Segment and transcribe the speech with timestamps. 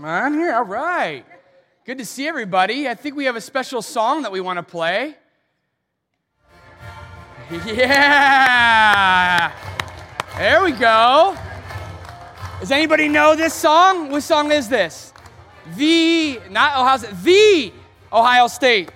[0.00, 0.54] Am I on here?
[0.54, 1.26] All right.
[1.84, 2.88] Good to see everybody.
[2.88, 5.14] I think we have a special song that we want to play.
[7.66, 9.52] Yeah.
[10.38, 11.36] There we go.
[12.60, 14.10] Does anybody know this song?
[14.10, 15.12] What song is this?
[15.76, 17.70] The, not Ohio the
[18.10, 18.90] Ohio State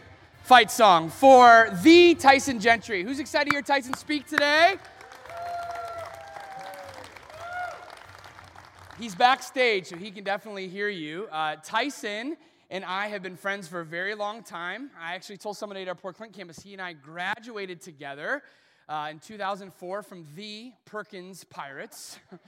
[0.44, 3.02] fight song for the Tyson Gentry.
[3.02, 4.76] Who's excited to hear Tyson speak today?
[8.98, 11.26] He's backstage, so he can definitely hear you.
[11.32, 12.36] Uh, Tyson
[12.70, 14.90] and I have been friends for a very long time.
[15.00, 18.44] I actually told somebody at our Port Clinton campus, he and I graduated together
[18.88, 22.20] uh, in 2004 from the Perkins Pirates.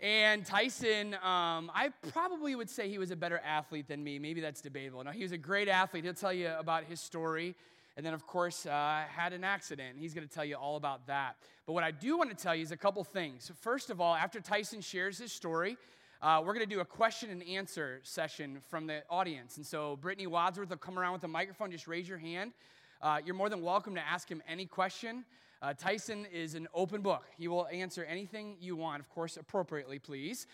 [0.00, 4.20] and Tyson, um, I probably would say he was a better athlete than me.
[4.20, 5.02] Maybe that's debatable.
[5.02, 6.04] No, he was a great athlete.
[6.04, 7.56] He'll tell you about his story.
[7.98, 9.96] And then, of course, uh, had an accident.
[9.98, 11.34] He's going to tell you all about that.
[11.66, 13.50] But what I do want to tell you is a couple things.
[13.60, 15.76] First of all, after Tyson shares his story,
[16.22, 19.56] uh, we're going to do a question and answer session from the audience.
[19.56, 21.72] And so, Brittany Wadsworth will come around with a microphone.
[21.72, 22.52] Just raise your hand.
[23.02, 25.24] Uh, you're more than welcome to ask him any question.
[25.60, 27.24] Uh, Tyson is an open book.
[27.36, 30.46] He will answer anything you want, of course, appropriately, please.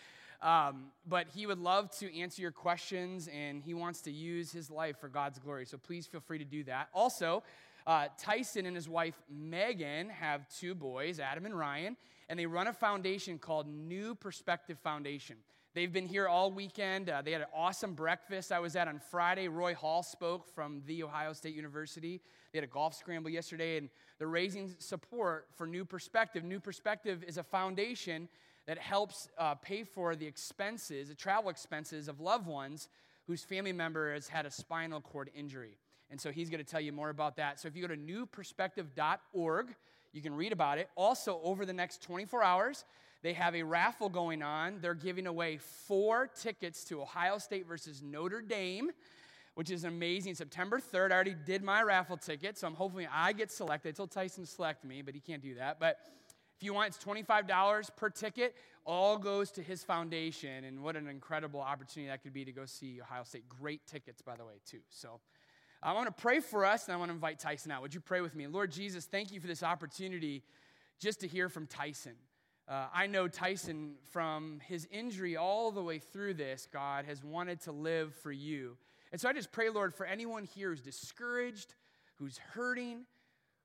[0.45, 4.69] Um, but he would love to answer your questions and he wants to use his
[4.69, 5.65] life for God's glory.
[5.65, 6.89] So please feel free to do that.
[6.93, 7.41] Also,
[7.87, 11.97] uh, Tyson and his wife Megan have two boys, Adam and Ryan,
[12.29, 15.37] and they run a foundation called New Perspective Foundation.
[15.73, 17.09] They've been here all weekend.
[17.09, 19.47] Uh, they had an awesome breakfast I was at on Friday.
[19.47, 22.21] Roy Hall spoke from The Ohio State University.
[22.53, 26.43] They had a golf scramble yesterday, and they're raising support for New Perspective.
[26.43, 28.29] New Perspective is a foundation
[28.65, 32.89] that helps uh, pay for the expenses, the travel expenses of loved ones
[33.27, 35.77] whose family member has had a spinal cord injury.
[36.11, 37.59] And so he's going to tell you more about that.
[37.59, 39.75] So if you go to newperspective.org,
[40.13, 40.89] you can read about it.
[40.95, 42.85] Also, over the next 24 hours,
[43.21, 44.79] they have a raffle going on.
[44.81, 48.91] They're giving away four tickets to Ohio State versus Notre Dame,
[49.55, 50.35] which is amazing.
[50.35, 53.89] September 3rd, I already did my raffle ticket, so I'm hoping I get selected.
[53.89, 55.79] I told Tyson to select me, but he can't do that.
[55.79, 55.97] But
[56.57, 58.55] if you want, it's $25 per ticket.
[58.85, 60.63] All goes to his foundation.
[60.63, 63.49] And what an incredible opportunity that could be to go see Ohio State.
[63.49, 64.79] Great tickets, by the way, too.
[64.89, 65.19] So
[65.83, 67.81] I want to pray for us, and I want to invite Tyson out.
[67.81, 68.47] Would you pray with me?
[68.47, 70.43] Lord Jesus, thank you for this opportunity
[70.99, 72.13] just to hear from Tyson.
[72.67, 77.61] Uh, I know Tyson from his injury all the way through this, God, has wanted
[77.61, 78.77] to live for you.
[79.11, 81.75] And so I just pray, Lord, for anyone here who's discouraged,
[82.15, 83.05] who's hurting,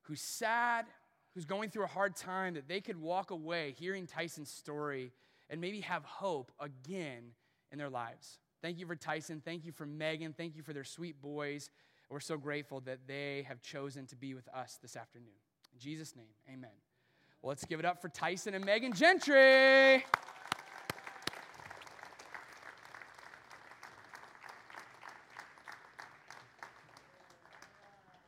[0.03, 0.85] who's sad,
[1.33, 5.11] who's going through a hard time, that they could walk away hearing Tyson's story
[5.49, 7.31] and maybe have hope again
[7.71, 8.39] in their lives.
[8.61, 9.41] Thank you for Tyson.
[9.43, 10.33] Thank you for Megan.
[10.33, 11.69] Thank you for their sweet boys.
[12.09, 15.29] We're so grateful that they have chosen to be with us this afternoon.
[15.73, 16.69] In Jesus' name, amen.
[17.41, 20.03] Well, let's give it up for Tyson and Megan Gentry.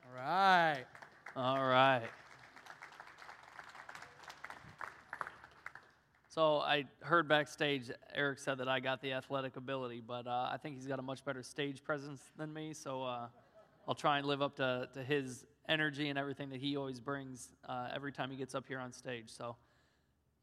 [0.06, 0.85] All right.
[1.35, 2.09] All right.
[6.33, 10.57] So I heard backstage Eric said that I got the athletic ability, but uh, I
[10.57, 12.73] think he's got a much better stage presence than me.
[12.73, 13.27] So uh,
[13.88, 17.49] I'll try and live up to, to his energy and everything that he always brings
[17.69, 19.25] uh, every time he gets up here on stage.
[19.27, 19.57] So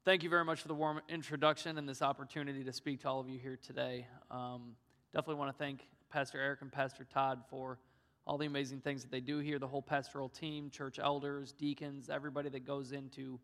[0.05, 3.19] thank you very much for the warm introduction and this opportunity to speak to all
[3.19, 4.07] of you here today.
[4.31, 4.77] Um,
[5.13, 7.81] definitely want to thank Pastor Eric and Pastor Todd for
[8.29, 12.09] all the amazing things that they do here, the whole pastoral team, church elders, deacons,
[12.09, 13.41] everybody that goes into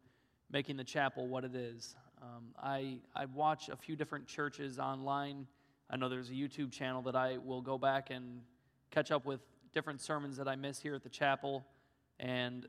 [0.52, 1.96] making the chapel what it is.
[2.22, 5.47] Um, I, I watch a few different churches online.
[5.91, 8.41] I know there's a YouTube channel that I will go back and
[8.91, 9.41] catch up with
[9.72, 11.65] different sermons that I miss here at the chapel.
[12.19, 12.66] And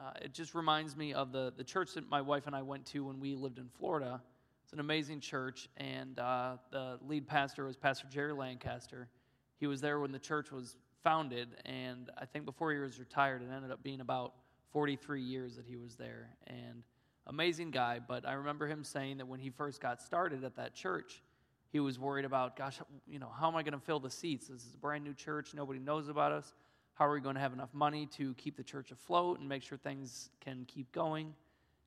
[0.00, 2.86] uh, it just reminds me of the, the church that my wife and I went
[2.86, 4.20] to when we lived in Florida.
[4.64, 9.08] It's an amazing church, and uh, the lead pastor was Pastor Jerry Lancaster.
[9.56, 13.40] He was there when the church was founded, and I think before he was retired,
[13.40, 14.34] it ended up being about
[14.72, 16.28] 43 years that he was there.
[16.46, 16.82] And
[17.28, 20.74] amazing guy, but I remember him saying that when he first got started at that
[20.74, 21.22] church,
[21.70, 24.48] he was worried about, gosh, you know, how am I going to fill the seats?
[24.48, 25.52] This is a brand new church.
[25.54, 26.54] Nobody knows about us.
[26.94, 29.62] How are we going to have enough money to keep the church afloat and make
[29.62, 31.34] sure things can keep going?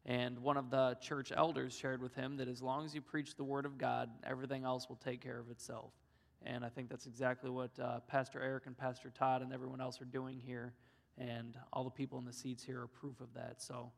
[0.06, 3.36] And one of the church elders shared with him that as long as you preach
[3.36, 5.92] the word of God, everything else will take care of itself.
[6.44, 10.02] And I think that's exactly what uh, Pastor Eric and Pastor Todd and everyone else
[10.02, 10.74] are doing here.
[11.18, 13.62] And all the people in the seats here are proof of that.
[13.62, 13.92] So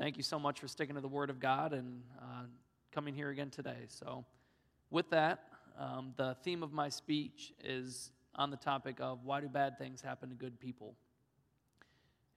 [0.00, 2.44] thank you so much for sticking to the Word of God and uh,
[2.90, 3.84] coming here again today.
[3.88, 4.24] So,
[4.88, 5.44] with that,
[5.78, 10.00] um, the theme of my speech is on the topic of why do bad things
[10.00, 10.94] happen to good people?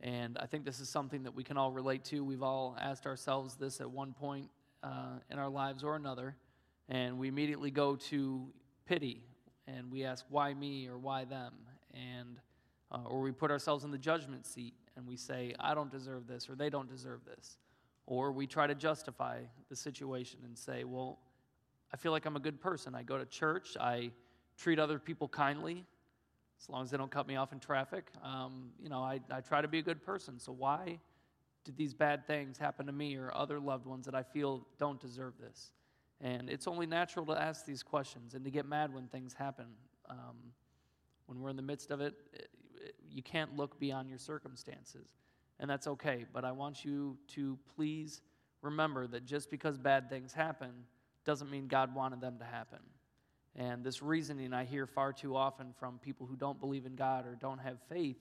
[0.01, 2.21] And I think this is something that we can all relate to.
[2.21, 4.49] We've all asked ourselves this at one point
[4.83, 6.35] uh, in our lives or another.
[6.89, 8.45] And we immediately go to
[8.85, 9.23] pity
[9.67, 11.53] and we ask, why me or why them?
[11.93, 12.41] And,
[12.91, 16.27] uh, or we put ourselves in the judgment seat and we say, I don't deserve
[16.27, 17.57] this or they don't deserve this.
[18.05, 21.19] Or we try to justify the situation and say, well,
[21.93, 22.95] I feel like I'm a good person.
[22.95, 24.11] I go to church, I
[24.57, 25.85] treat other people kindly,
[26.61, 28.05] as long as they don't cut me off in traffic.
[28.23, 30.39] Um, you know, I, I try to be a good person.
[30.39, 30.99] So why
[31.63, 34.99] did these bad things happen to me or other loved ones that I feel don't
[34.99, 35.71] deserve this?
[36.21, 39.65] And it's only natural to ask these questions and to get mad when things happen.
[40.09, 40.37] Um,
[41.25, 42.49] when we're in the midst of it, it, it,
[43.13, 45.07] you can't look beyond your circumstances.
[45.59, 46.25] And that's okay.
[46.33, 48.21] But I want you to please
[48.61, 50.71] remember that just because bad things happen
[51.25, 52.79] doesn't mean God wanted them to happen.
[53.55, 57.27] And this reasoning I hear far too often from people who don't believe in God
[57.27, 58.17] or don't have faith.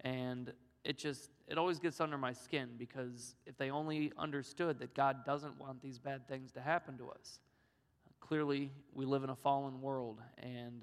[0.00, 0.52] And
[0.84, 5.24] it just, it always gets under my skin because if they only understood that God
[5.24, 7.40] doesn't want these bad things to happen to us,
[8.20, 10.82] clearly we live in a fallen world and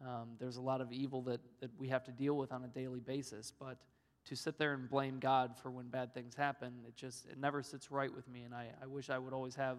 [0.00, 2.68] um, there's a lot of evil that, that we have to deal with on a
[2.68, 3.52] daily basis.
[3.58, 3.78] But
[4.26, 7.62] to sit there and blame God for when bad things happen, it just, it never
[7.62, 8.42] sits right with me.
[8.42, 9.78] And I, I wish I would always have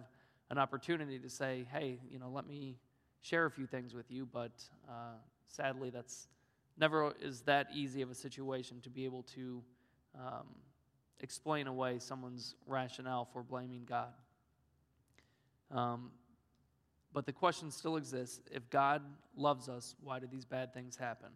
[0.50, 2.76] an opportunity to say, hey, you know, let me
[3.20, 4.52] share a few things with you, but
[4.88, 5.16] uh,
[5.48, 6.28] sadly, that's
[6.78, 9.62] never is that easy of a situation to be able to
[10.14, 10.46] um,
[11.20, 14.12] explain away someone's rationale for blaming God.
[15.70, 16.10] Um,
[17.16, 19.00] but the question still exists if God
[19.38, 21.30] loves us, why do these bad things happen?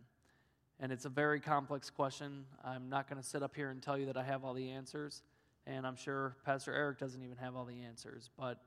[0.79, 2.45] And it's a very complex question.
[2.63, 4.69] I'm not going to sit up here and tell you that I have all the
[4.69, 5.23] answers,
[5.67, 8.29] and I'm sure Pastor Eric doesn't even have all the answers.
[8.39, 8.61] But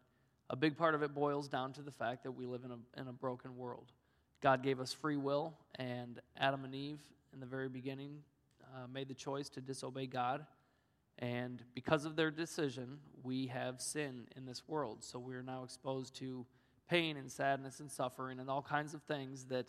[0.49, 2.99] a big part of it boils down to the fact that we live in a,
[2.99, 3.91] in a broken world.
[4.41, 7.01] God gave us free will, and Adam and Eve,
[7.31, 8.23] in the very beginning,
[8.73, 10.47] uh, made the choice to disobey God.
[11.19, 15.03] And because of their decision, we have sin in this world.
[15.03, 16.47] So we are now exposed to
[16.93, 19.65] pain and sadness and suffering and all kinds of things that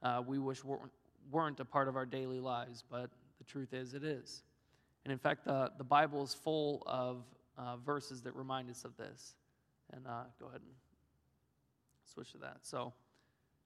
[0.00, 0.92] uh, we wish weren't,
[1.28, 2.84] weren't a part of our daily lives.
[2.88, 4.44] But the truth is, it is.
[5.04, 7.24] And in fact, the, the Bible is full of
[7.56, 9.34] uh, verses that remind us of this.
[9.92, 10.70] And uh, go ahead and
[12.04, 12.58] switch to that.
[12.62, 12.92] So,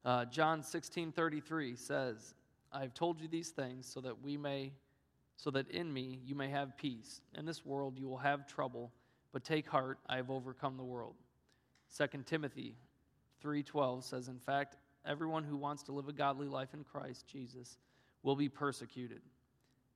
[0.06, 2.32] uh, John 16 33 says,
[2.72, 4.72] I have told you these things so that we may,
[5.36, 7.20] so that in me you may have peace.
[7.36, 8.90] In this world you will have trouble,
[9.34, 11.16] but take heart, I have overcome the world.
[11.98, 12.74] 2 Timothy
[13.42, 17.78] 3:12 says, In fact, everyone who wants to live a godly life in Christ Jesus
[18.22, 19.22] will be persecuted.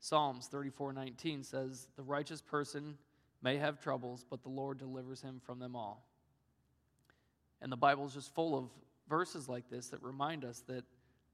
[0.00, 2.98] Psalms 34:19 says, The righteous person
[3.42, 6.06] may have troubles, but the Lord delivers him from them all.
[7.60, 8.70] And the Bible is just full of
[9.08, 10.84] verses like this that remind us that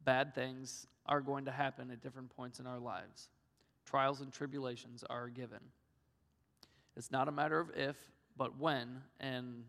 [0.05, 3.29] bad things are going to happen at different points in our lives.
[3.85, 5.59] Trials and tribulations are given.
[6.97, 7.97] It's not a matter of if,
[8.37, 9.03] but when.
[9.19, 9.65] And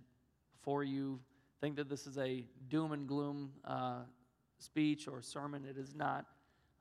[0.57, 1.19] before you
[1.63, 3.99] think that this is a doom and gloom uh,
[4.59, 6.25] speech or sermon, it is not.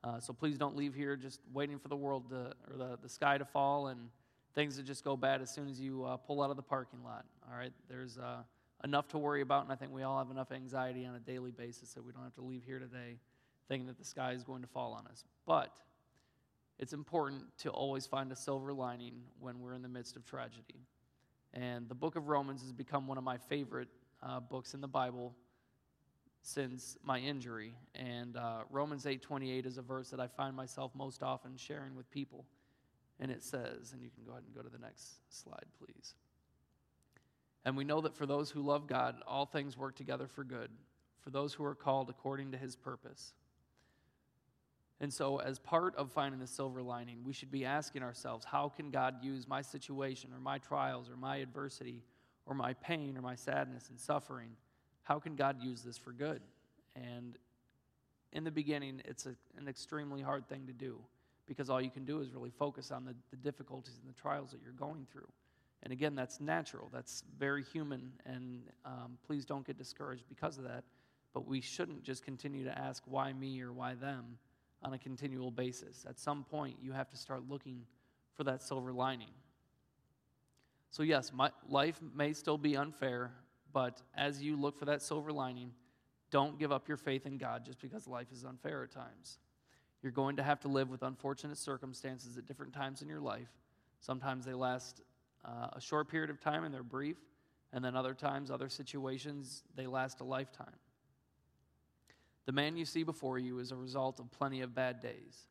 [0.03, 3.07] Uh, so please don't leave here just waiting for the world to, or the, the
[3.07, 4.09] sky to fall and
[4.53, 7.01] things to just go bad as soon as you uh, pull out of the parking
[7.01, 7.23] lot.
[7.49, 7.71] All right?
[7.87, 8.39] There's uh,
[8.83, 11.51] enough to worry about, and I think we all have enough anxiety on a daily
[11.51, 13.19] basis that we don't have to leave here today
[13.69, 15.23] thinking that the sky is going to fall on us.
[15.47, 15.73] But
[16.77, 20.81] it's important to always find a silver lining when we're in the midst of tragedy.
[21.53, 23.87] And the book of Romans has become one of my favorite
[24.25, 25.35] uh, books in the Bible
[26.41, 27.75] since my injury.
[27.95, 32.09] And uh, Romans 8:28 is a verse that I find myself most often sharing with
[32.11, 32.45] people.
[33.19, 36.15] And it says, and you can go ahead and go to the next slide, please.
[37.63, 40.69] And we know that for those who love God, all things work together for good,
[41.21, 43.33] for those who are called according to his purpose.
[44.99, 48.69] And so, as part of finding the silver lining, we should be asking ourselves how
[48.69, 52.03] can God use my situation or my trials or my adversity
[52.45, 54.49] or my pain or my sadness and suffering?
[55.03, 56.41] How can God use this for good?
[56.95, 57.37] And
[58.31, 60.97] in the beginning, it's a, an extremely hard thing to do
[61.45, 64.51] because all you can do is really focus on the, the difficulties and the trials
[64.51, 65.27] that you're going through.
[65.83, 70.63] And again, that's natural, that's very human, and um, please don't get discouraged because of
[70.63, 70.85] that.
[71.33, 74.37] But we shouldn't just continue to ask why me or why them
[74.81, 76.05] on a continual basis.
[76.07, 77.81] At some point, you have to start looking
[78.35, 79.31] for that silver lining.
[80.93, 83.31] So, yes, my, life may still be unfair,
[83.73, 85.71] but as you look for that silver lining,
[86.29, 89.39] don't give up your faith in God just because life is unfair at times.
[90.03, 93.49] You're going to have to live with unfortunate circumstances at different times in your life.
[94.01, 95.01] Sometimes they last
[95.43, 97.17] uh, a short period of time and they're brief,
[97.71, 100.75] and then other times, other situations, they last a lifetime.
[102.45, 105.47] The man you see before you is a result of plenty of bad days.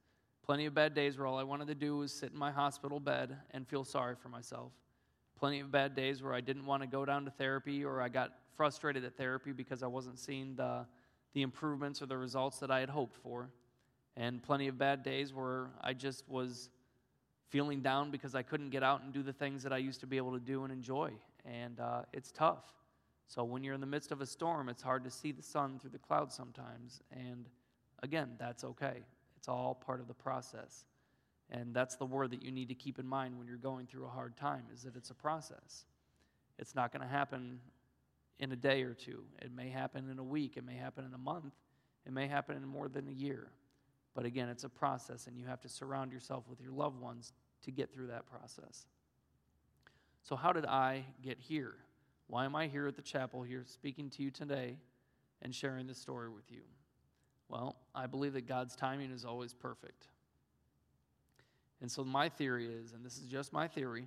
[0.47, 3.01] Plenty of bad days where all I wanted to do was sit in my hospital
[3.01, 4.71] bed and feel sorry for myself.
[5.43, 8.09] Plenty of bad days where I didn't want to go down to therapy or I
[8.09, 10.87] got frustrated at therapy because I wasn't seeing the,
[11.35, 13.51] the improvements or the results that I had hoped for,
[14.17, 16.71] and plenty of bad days where I just was
[17.49, 20.07] feeling down because I couldn't get out and do the things that I used to
[20.07, 21.11] be able to do and enjoy.
[21.45, 22.63] And uh, it's tough.
[23.27, 25.81] So when you're in the midst of a storm, it's hard to see the sun
[25.81, 27.01] through the clouds sometimes.
[27.11, 27.47] And
[28.05, 28.99] again, that's okay.
[29.37, 30.85] It's all part of the process.
[31.53, 34.07] And that's the word that you need to keep in mind when you're going through
[34.07, 35.85] a hard time is that it's a process.
[36.59, 37.61] It's not going to happen
[38.39, 39.23] in a day or two.
[39.41, 41.53] It may happen in a week, it may happen in a month,
[42.07, 43.49] it may happen in more than a year.
[44.15, 47.35] But again, it's a process and you have to surround yourself with your loved ones
[47.65, 48.87] to get through that process.
[50.23, 51.75] So how did I get here?
[52.29, 54.79] Why am I here at the chapel here speaking to you today
[55.43, 56.63] and sharing this story with you?
[57.49, 60.07] Well, I believe that God's timing is always perfect.
[61.83, 64.07] And so my theory is, and this is just my theory,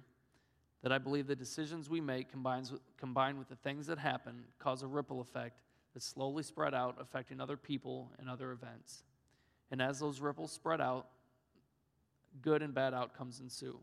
[0.82, 4.46] that I believe the decisions we make combines with, combined with the things that happen
[4.60, 5.60] cause a ripple effect
[5.94, 9.04] that slowly spread out, affecting other people and other events.
[9.72, 11.08] And as those ripples spread out,
[12.42, 13.80] good and bad outcomes ensue.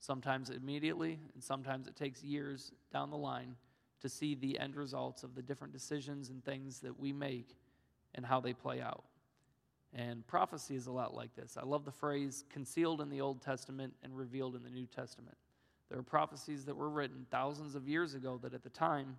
[0.00, 3.56] Sometimes immediately, and sometimes it takes years down the line
[4.00, 7.56] to see the end results of the different decisions and things that we make
[8.14, 9.04] and how they play out.
[9.94, 11.56] And prophecy is a lot like this.
[11.56, 15.36] I love the phrase concealed in the Old Testament and revealed in the New Testament.
[15.88, 19.18] There are prophecies that were written thousands of years ago that at the time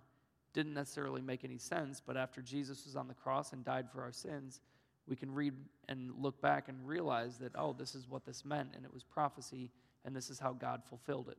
[0.52, 4.02] didn't necessarily make any sense, but after Jesus was on the cross and died for
[4.02, 4.60] our sins,
[5.06, 5.54] we can read
[5.88, 9.02] and look back and realize that, oh, this is what this meant, and it was
[9.02, 9.70] prophecy,
[10.04, 11.38] and this is how God fulfilled it.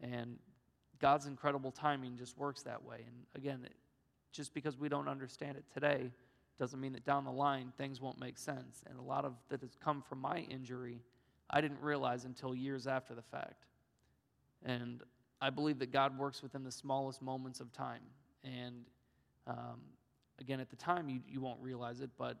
[0.00, 0.38] And
[1.00, 2.98] God's incredible timing just works that way.
[3.06, 3.66] And again,
[4.32, 6.10] just because we don't understand it today
[6.62, 8.84] doesn't mean that down the line things won't make sense.
[8.88, 11.00] And a lot of that has come from my injury,
[11.50, 13.64] I didn't realize until years after the fact.
[14.64, 15.00] And
[15.40, 18.02] I believe that God works within the smallest moments of time.
[18.44, 18.84] And
[19.48, 19.80] um,
[20.38, 22.36] again, at the time, you, you won't realize it, but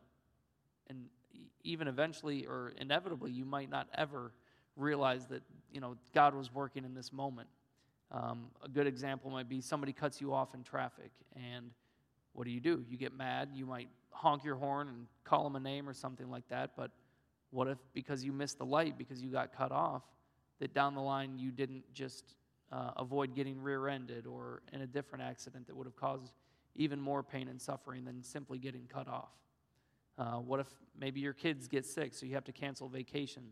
[0.88, 1.06] and
[1.64, 4.30] even eventually or inevitably, you might not ever
[4.76, 7.48] realize that you know God was working in this moment.
[8.12, 11.72] Um, a good example might be somebody cuts you off in traffic, and
[12.34, 12.84] what do you do?
[12.88, 13.48] You get mad.
[13.52, 16.70] You might honk your horn and call them a name or something like that.
[16.76, 16.90] But
[17.50, 20.02] what if, because you missed the light, because you got cut off,
[20.60, 22.34] that down the line you didn't just
[22.70, 26.32] uh, avoid getting rear ended or in a different accident that would have caused
[26.76, 29.32] even more pain and suffering than simply getting cut off?
[30.18, 33.42] Uh, what if maybe your kids get sick, so you have to cancel vacation?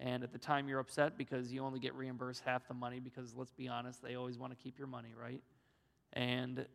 [0.00, 3.34] And at the time you're upset because you only get reimbursed half the money because
[3.34, 5.42] let's be honest, they always want to keep your money, right?
[6.12, 6.66] And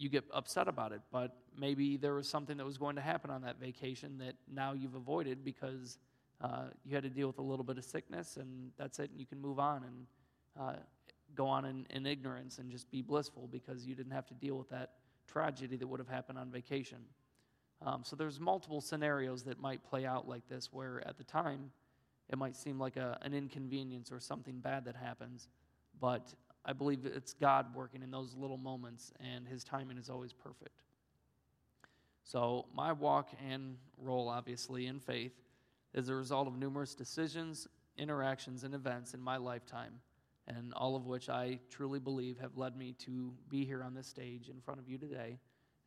[0.00, 3.30] you get upset about it, but maybe there was something that was going to happen
[3.30, 5.98] on that vacation that now you've avoided because
[6.40, 9.20] uh, you had to deal with a little bit of sickness and that's it, and
[9.20, 10.06] you can move on and
[10.58, 10.76] uh,
[11.34, 14.56] go on in, in ignorance and just be blissful because you didn't have to deal
[14.56, 14.92] with that
[15.30, 16.98] tragedy that would have happened on vacation.
[17.84, 21.70] Um, so there's multiple scenarios that might play out like this, where at the time
[22.30, 25.48] it might seem like a, an inconvenience or something bad that happens,
[26.00, 26.32] but
[26.64, 30.82] I believe it's God working in those little moments, and His timing is always perfect.
[32.22, 35.32] So my walk and role, obviously, in faith
[35.94, 39.94] is a result of numerous decisions, interactions, and events in my lifetime,
[40.46, 44.06] and all of which I truly believe have led me to be here on this
[44.06, 45.38] stage in front of you today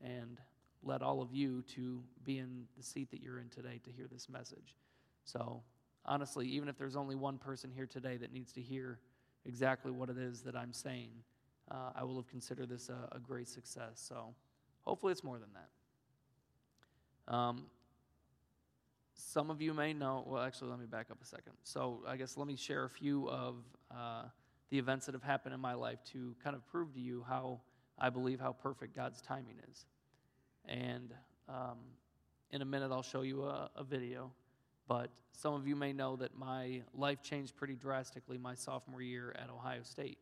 [0.02, 0.40] and
[0.82, 4.08] led all of you to be in the seat that you're in today to hear
[4.12, 4.76] this message.
[5.24, 5.64] So,
[6.06, 9.00] honestly, even if there's only one person here today that needs to hear
[9.46, 11.12] exactly what it is that I'm saying,
[11.72, 13.94] uh, I will have considered this a, a, great success.
[13.96, 14.34] So,
[14.82, 17.34] hopefully, it's more than that.
[17.34, 17.66] Um,
[19.16, 21.54] some of you may know, well, actually, let me back up a second.
[21.64, 23.56] So, I guess let me share a few of
[23.92, 24.24] uh,
[24.70, 27.62] the events that have happened in my life to kind of prove to you how
[27.98, 29.86] I believe how perfect God's timing is.
[30.66, 31.14] And
[31.48, 31.78] um,
[32.52, 34.32] in a minute, I'll show you a, a video.
[34.88, 39.36] But some of you may know that my life changed pretty drastically my sophomore year
[39.38, 40.18] at Ohio State.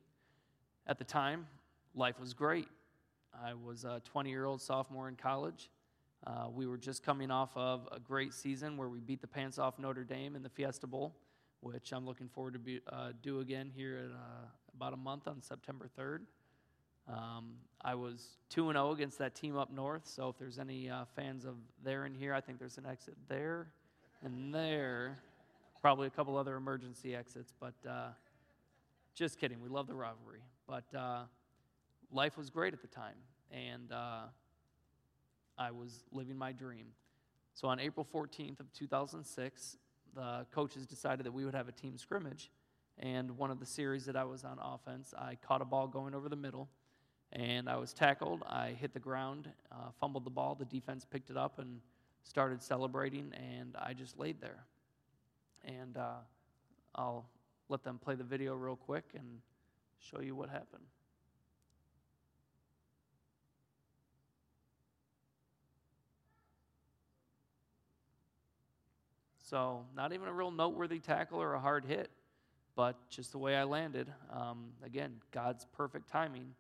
[0.88, 1.48] At the time,
[1.96, 2.68] life was great.
[3.34, 5.70] I was a 20 year old sophomore in college.
[6.26, 9.58] Uh, we were just coming off of a great season where we beat the pants
[9.58, 11.16] off Notre Dame in the Fiesta Bowl,
[11.62, 15.28] which I'm looking forward to be, uh, do again here in uh, about a month
[15.28, 16.20] on September 3rd.
[17.08, 21.06] Um, I was 2 0 against that team up north, so if there's any uh,
[21.16, 23.68] fans of there in here, I think there's an exit there
[24.24, 25.20] and there.
[25.82, 28.10] Probably a couple other emergency exits, but uh,
[29.16, 29.62] just kidding.
[29.62, 30.42] We love the rivalry.
[30.68, 31.24] But uh,
[32.12, 33.16] life was great at the time,
[33.52, 34.22] and uh,
[35.58, 36.88] I was living my dream.
[37.54, 39.78] So on April 14th of 2006,
[40.16, 42.52] the coaches decided that we would have a team scrimmage.
[43.00, 46.14] And one of the series that I was on offense, I caught a ball going
[46.14, 46.70] over the middle
[47.34, 48.44] And I was tackled.
[48.48, 50.56] I hit the ground, uh, fumbled the ball.
[50.56, 51.80] The defense picked it up and
[52.24, 54.64] started celebrating, and I just laid there.
[55.66, 56.20] And uh,
[56.96, 57.26] I'll
[57.70, 59.40] let them play the video real quick and
[60.00, 60.84] show you what happened.
[69.52, 72.10] So, not even a real noteworthy tackle or a hard hit,
[72.76, 74.08] but just the way I landed.
[74.32, 76.54] Um, again, God's perfect timing.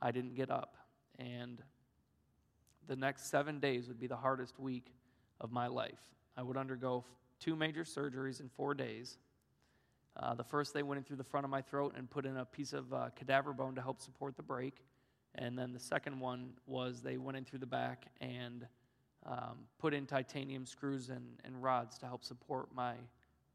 [0.00, 0.76] I didn't get up.
[1.18, 1.60] And
[2.86, 4.92] the next seven days would be the hardest week
[5.40, 6.00] of my life.
[6.36, 7.04] I would undergo
[7.40, 9.18] two major surgeries in four days.
[10.16, 12.36] Uh, the first, they went in through the front of my throat and put in
[12.36, 14.74] a piece of uh, cadaver bone to help support the break.
[15.36, 18.66] And then the second one was they went in through the back and
[19.26, 22.94] um, put in titanium screws and, and rods to help support my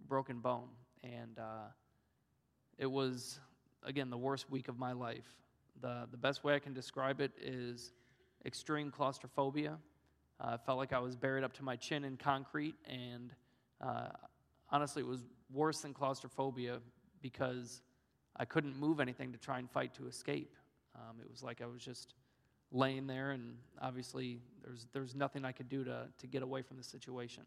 [0.07, 0.69] broken bone.
[1.03, 1.67] And uh,
[2.77, 3.39] it was,
[3.83, 5.27] again, the worst week of my life.
[5.81, 7.91] The, the best way I can describe it is
[8.45, 9.77] extreme claustrophobia.
[10.43, 13.31] Uh, I felt like I was buried up to my chin in concrete, and
[13.81, 14.09] uh,
[14.71, 16.79] honestly, it was worse than claustrophobia
[17.21, 17.81] because
[18.35, 20.55] I couldn't move anything to try and fight to escape.
[20.95, 22.15] Um, it was like I was just
[22.71, 26.77] laying there, and obviously there's, there's nothing I could do to, to get away from
[26.77, 27.43] the situation.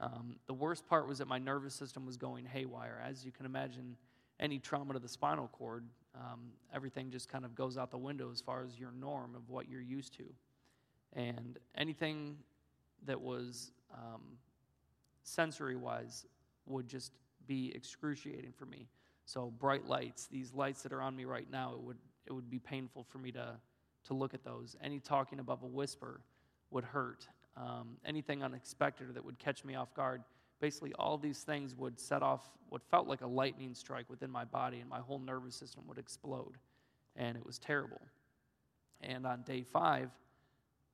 [0.00, 3.02] Um, the worst part was that my nervous system was going haywire.
[3.04, 3.96] As you can imagine,
[4.40, 5.84] any trauma to the spinal cord,
[6.14, 9.50] um, everything just kind of goes out the window as far as your norm of
[9.50, 10.24] what you're used to.
[11.14, 12.36] And anything
[13.06, 14.22] that was um,
[15.22, 16.26] sensory wise
[16.66, 17.12] would just
[17.46, 18.88] be excruciating for me.
[19.24, 22.50] So bright lights, these lights that are on me right now, it would it would
[22.50, 23.56] be painful for me to
[24.06, 24.76] to look at those.
[24.82, 26.20] Any talking above a whisper
[26.70, 27.26] would hurt.
[27.56, 30.22] Um, anything unexpected that would catch me off guard.
[30.60, 34.44] Basically, all these things would set off what felt like a lightning strike within my
[34.44, 36.58] body, and my whole nervous system would explode.
[37.16, 38.00] And it was terrible.
[39.00, 40.10] And on day five,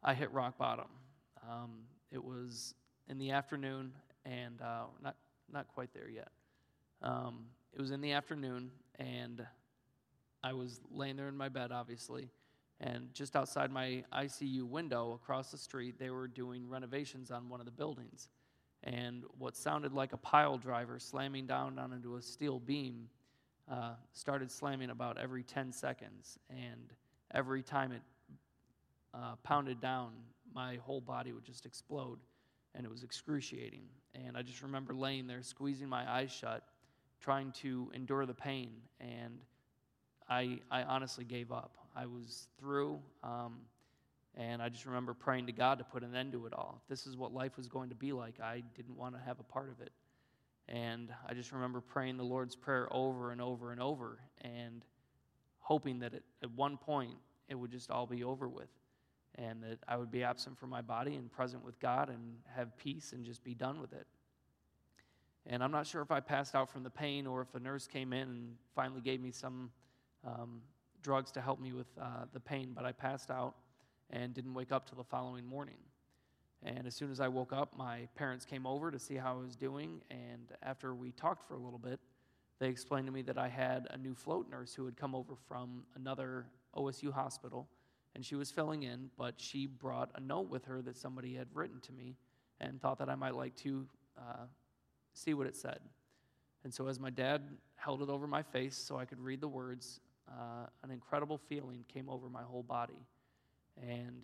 [0.05, 0.89] I hit rock bottom.
[1.51, 1.71] Um,
[2.13, 2.75] it was
[3.09, 3.93] in the afternoon,
[4.27, 5.17] and uh, not,
[5.51, 6.29] not quite there yet.
[7.01, 9.47] Um, it was in the afternoon, and
[10.43, 12.29] I was laying there in my bed, obviously,
[12.81, 17.61] and just outside my ICU window across the street, they were doing renovations on one
[17.61, 18.29] of the buildings.
[18.83, 23.09] And what sounded like a pile driver slamming down onto a steel beam
[23.71, 26.39] uh, started slamming about every 10 seconds.
[26.51, 26.93] And
[27.33, 28.03] every time it
[29.15, 30.11] uh, pounded down,
[30.55, 32.19] my whole body would just explode.
[32.75, 33.85] And it was excruciating.
[34.15, 36.65] And I just remember laying there, squeezing my eyes shut,
[37.21, 38.73] trying to endure the pain.
[39.01, 39.39] And
[40.29, 41.79] I, I honestly gave up.
[41.95, 42.99] I was through.
[43.23, 43.61] Um,
[44.37, 46.81] and I just remember praying to God to put an end to it all.
[46.83, 49.39] If this is what life was going to be like, I didn't want to have
[49.39, 49.93] a part of it.
[50.69, 54.83] And I just remember praying the Lord's Prayer over and over and over and
[55.59, 57.15] hoping that it, at one point
[57.49, 58.69] it would just all be over with
[59.37, 62.77] and that I would be absent from my body and present with God and have
[62.77, 64.07] peace and just be done with it.
[65.47, 67.87] And I'm not sure if I passed out from the pain or if a nurse
[67.87, 69.71] came in and finally gave me some
[70.27, 70.63] um,
[71.03, 73.55] drugs to help me with uh, the pain, but I passed out
[74.11, 75.77] and didn't wake up till the following morning.
[76.63, 79.43] And as soon as I woke up, my parents came over to see how I
[79.43, 80.01] was doing.
[80.11, 82.01] And after we talked for a little bit,
[82.59, 85.35] they explained to me that I had a new float nurse who had come over
[85.47, 87.69] from another OSU hospital.
[88.15, 91.49] And she was filling in, but she brought a note with her that somebody had
[91.53, 92.17] written to me
[92.61, 94.47] and thought that I might like to uh,
[95.13, 95.81] see what it said.
[96.63, 97.43] And so, as my dad
[97.77, 101.85] held it over my face so I could read the words, uh, an incredible feeling
[101.93, 103.07] came over my whole body.
[103.83, 104.23] And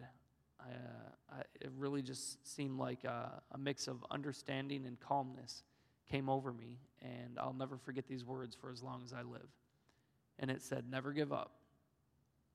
[0.59, 5.62] I, uh, I, it really just seemed like a, a mix of understanding and calmness
[6.11, 6.79] came over me.
[7.03, 9.48] And I'll never forget these words for as long as I live.
[10.38, 11.60] And it said, Never give up.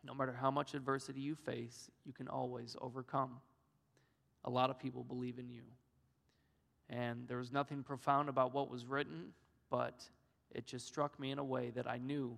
[0.05, 3.37] No matter how much adversity you face, you can always overcome.
[4.43, 5.63] A lot of people believe in you.
[6.89, 9.33] And there was nothing profound about what was written,
[9.71, 10.03] but
[10.51, 12.37] it just struck me in a way that I knew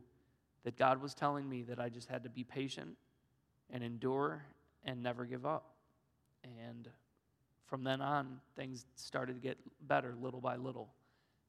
[0.63, 2.95] that God was telling me that I just had to be patient
[3.69, 4.43] and endure
[4.85, 5.75] and never give up.
[6.43, 6.87] And
[7.65, 10.89] from then on, things started to get better little by little.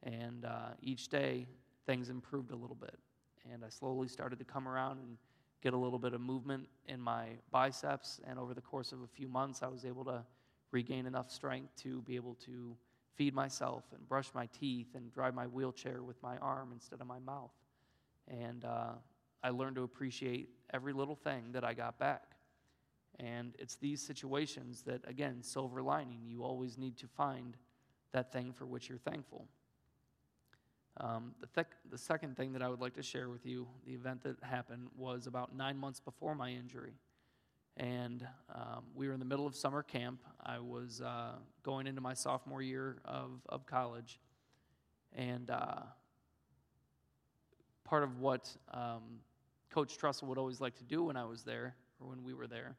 [0.02, 1.46] And uh, each day,
[1.86, 2.98] things improved a little bit.
[3.52, 5.16] And I slowly started to come around and
[5.62, 8.20] get a little bit of movement in my biceps.
[8.26, 10.24] And over the course of a few months, I was able to
[10.70, 12.76] regain enough strength to be able to
[13.14, 17.06] feed myself and brush my teeth and drive my wheelchair with my arm instead of
[17.06, 17.50] my mouth.
[18.28, 18.92] And uh,
[19.42, 22.22] I learned to appreciate every little thing that I got back.
[23.18, 27.56] And it's these situations that, again, silver lining, you always need to find
[28.12, 29.48] that thing for which you're thankful.
[31.00, 33.94] Um, the, th- the second thing that I would like to share with you, the
[33.94, 36.94] event that happened, was about nine months before my injury.
[37.76, 40.20] And um, we were in the middle of summer camp.
[40.44, 44.18] I was uh, going into my sophomore year of, of college.
[45.14, 45.82] And uh,
[47.84, 49.20] part of what um,
[49.70, 52.48] Coach Tressel would always like to do when I was there, or when we were
[52.48, 52.74] there,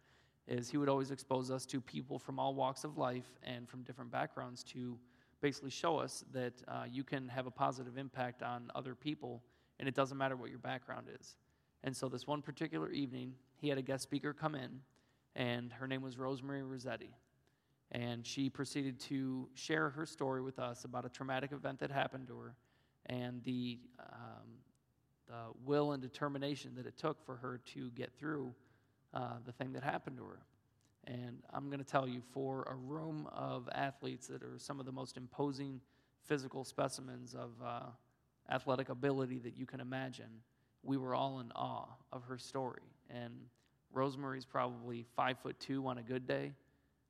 [0.48, 3.84] is he would always expose us to people from all walks of life and from
[3.84, 4.98] different backgrounds to
[5.42, 9.42] basically show us that uh, you can have a positive impact on other people,
[9.80, 11.36] and it doesn't matter what your background is.
[11.84, 14.82] And so, this one particular evening, he had a guest speaker come in,
[15.36, 17.12] and her name was Rosemary Rossetti.
[17.92, 22.28] And she proceeded to share her story with us about a traumatic event that happened
[22.28, 22.56] to her
[23.08, 24.48] and the, um,
[25.28, 25.34] the
[25.66, 28.54] will and determination that it took for her to get through
[29.14, 30.40] uh, the thing that happened to her.
[31.06, 34.86] And I'm going to tell you, for a room of athletes that are some of
[34.86, 35.82] the most imposing
[36.26, 37.86] physical specimens of uh,
[38.52, 40.30] athletic ability that you can imagine,
[40.84, 42.84] we were all in awe of her story.
[43.10, 43.34] And
[43.92, 46.54] Rosemary's probably five foot two on a good day.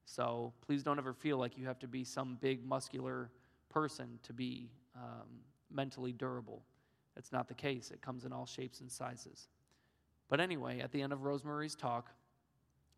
[0.06, 3.30] So please don't ever feel like you have to be some big muscular
[3.70, 5.28] person to be um,
[5.72, 6.64] mentally durable.
[7.16, 7.92] It's not the case.
[7.92, 9.50] It comes in all shapes and sizes.
[10.30, 12.12] But anyway, at the end of Rosemary's talk,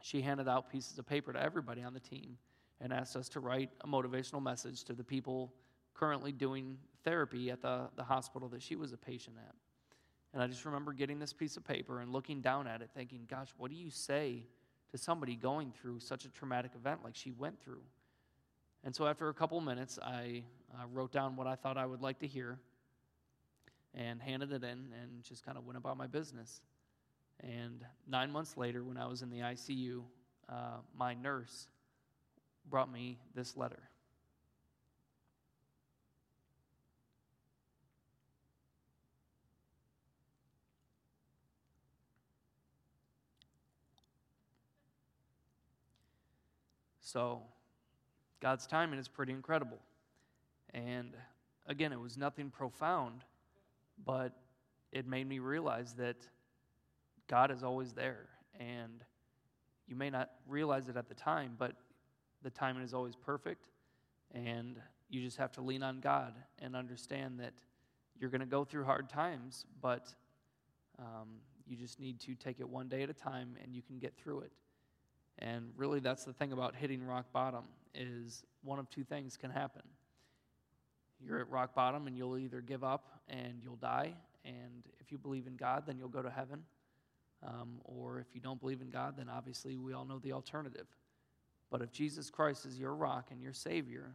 [0.02, 2.38] she handed out pieces of paper to everybody on the team
[2.80, 5.54] and asked us to write a motivational message to the people
[5.94, 9.56] currently doing therapy at the, the hospital that she was a patient at.
[10.34, 13.28] And I just remember getting this piece of paper and looking down at it, thinking,
[13.30, 14.46] gosh, what do you say
[14.92, 17.82] to somebody going through such a traumatic event like she went through?
[18.84, 22.02] And so after a couple minutes, I uh, wrote down what I thought I would
[22.02, 22.58] like to hear
[23.94, 26.62] and handed it in and just kind of went about my business.
[27.42, 30.04] And nine months later, when I was in the ICU,
[30.48, 31.68] uh, my nurse
[32.70, 33.80] brought me this letter.
[47.02, 47.42] So,
[48.40, 49.80] God's timing is pretty incredible.
[50.74, 51.14] And
[51.68, 53.26] again, it was nothing profound,
[54.06, 54.32] but
[54.94, 56.16] it made me realize that
[57.32, 58.28] God is always there.
[58.60, 59.06] And
[59.88, 61.72] you may not realize it at the time, but
[62.44, 63.70] the timing is always perfect.
[64.34, 64.78] And
[65.10, 67.54] you just have to lean on God and understand that
[68.20, 70.14] you're going to go through hard times, but
[71.00, 73.98] um, you just need to take it one day at a time and you can
[73.98, 74.52] get through it.
[75.40, 77.64] And really, that's the thing about hitting rock bottom
[77.96, 79.82] is one of two things can happen.
[81.20, 84.14] You're at rock bottom and you'll either give up and you'll die,
[84.44, 86.64] and if you believe in God, then you'll go to heaven
[87.44, 90.88] um, or if you don't believe in God, then obviously we all know the alternative.
[91.70, 94.14] But if Jesus Christ is your rock and your Savior,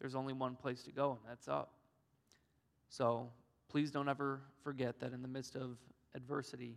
[0.00, 1.72] there's only one place to go, and that's up.
[2.88, 3.30] So
[3.68, 5.78] please don't ever forget that in the midst of
[6.14, 6.76] adversity,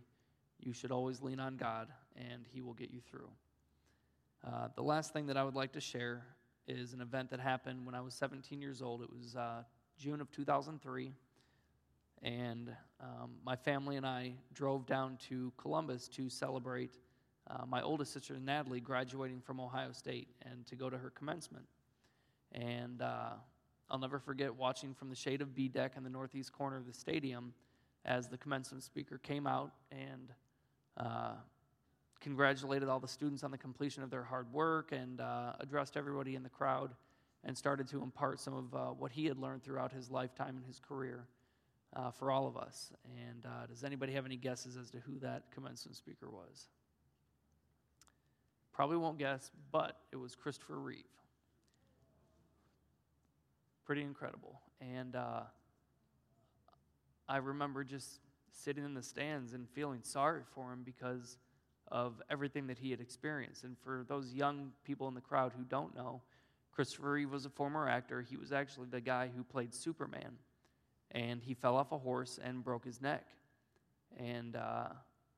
[0.60, 3.28] you should always lean on God, and He will get you through.
[4.46, 6.24] Uh, the last thing that I would like to share
[6.66, 9.02] is an event that happened when I was 17 years old.
[9.02, 9.62] It was uh,
[9.98, 11.12] June of 2003
[12.22, 16.98] and um, my family and I drove down to Columbus to celebrate
[17.50, 21.66] uh, my oldest sister, Natalie, graduating from Ohio State and to go to her commencement.
[22.52, 23.30] And uh,
[23.90, 26.86] I'll never forget watching from the shade of B deck in the northeast corner of
[26.86, 27.52] the stadium
[28.04, 30.32] as the commencement speaker came out and
[30.96, 31.32] uh,
[32.20, 36.36] congratulated all the students on the completion of their hard work and uh, addressed everybody
[36.36, 36.90] in the crowd
[37.44, 40.64] and started to impart some of uh, what he had learned throughout his lifetime and
[40.64, 41.26] his career
[41.94, 42.92] uh, for all of us.
[43.04, 46.68] And uh, does anybody have any guesses as to who that commencement speaker was?
[48.72, 51.04] Probably won't guess, but it was Christopher Reeve.
[53.84, 54.60] Pretty incredible.
[54.80, 55.42] And uh,
[57.28, 61.36] I remember just sitting in the stands and feeling sorry for him because
[61.90, 63.64] of everything that he had experienced.
[63.64, 66.22] And for those young people in the crowd who don't know,
[66.72, 68.22] Christopher Reeve was a former actor.
[68.22, 70.38] He was actually the guy who played Superman
[71.12, 73.26] and he fell off a horse and broke his neck.
[74.18, 74.88] And uh,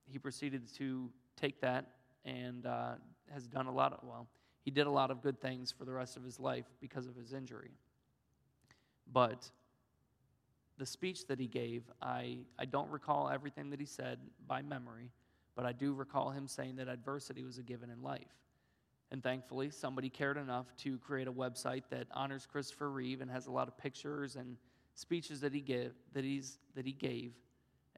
[0.07, 1.87] he proceeded to take that
[2.25, 2.93] and uh,
[3.33, 4.27] has done a lot of, well,
[4.63, 7.15] he did a lot of good things for the rest of his life because of
[7.15, 7.73] his injury.
[9.13, 9.51] But
[10.79, 15.11] the speech that he gave, I, I don't recall everything that he said by memory,
[15.55, 18.23] but I do recall him saying that adversity was a given in life.
[19.11, 23.47] And thankfully, somebody cared enough to create a website that honors Christopher Reeve and has
[23.47, 24.57] a lot of pictures and
[24.95, 27.33] speeches that he gave that he's that he gave,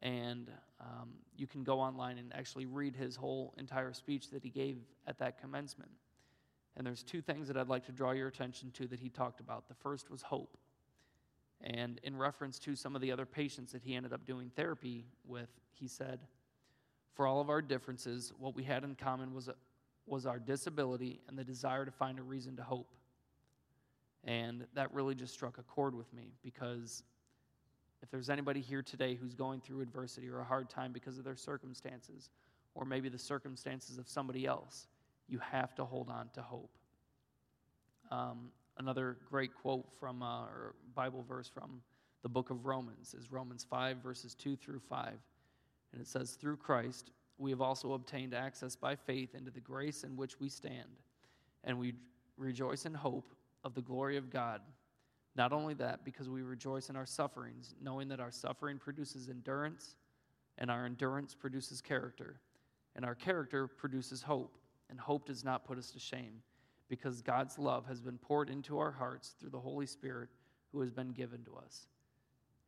[0.03, 4.51] and um, you can go online and actually read his whole entire speech that he
[4.51, 5.91] gave at that commencement.
[6.77, 9.41] And there's two things that I'd like to draw your attention to that he talked
[9.41, 9.69] about.
[9.69, 10.59] The first was hope,
[11.63, 15.07] And in reference to some of the other patients that he ended up doing therapy
[15.27, 16.21] with, he said,
[17.15, 19.55] For all of our differences, what we had in common was, a,
[20.07, 22.93] was our disability and the desire to find a reason to hope.
[24.27, 27.05] And that really just struck a chord with me because
[28.03, 31.25] if there's anybody here today who's going through adversity or a hard time because of
[31.25, 32.31] their circumstances,
[32.75, 34.89] or maybe the circumstances of somebody else,
[35.29, 36.77] you have to hold on to hope.
[38.11, 41.81] Um, another great quote from, uh, or Bible verse from
[42.23, 45.13] the book of Romans is Romans 5, verses 2 through 5.
[45.93, 50.03] And it says, Through Christ, we have also obtained access by faith into the grace
[50.03, 51.01] in which we stand,
[51.65, 51.95] and we
[52.37, 53.36] rejoice in hope
[53.67, 54.61] of the glory of God.
[55.35, 59.97] Not only that, because we rejoice in our sufferings, knowing that our suffering produces endurance,
[60.57, 62.41] and our endurance produces character,
[62.95, 64.57] and our character produces hope,
[64.89, 66.43] and hope does not put us to shame,
[66.89, 70.29] because God's love has been poured into our hearts through the Holy Spirit
[70.71, 71.89] who has been given to us.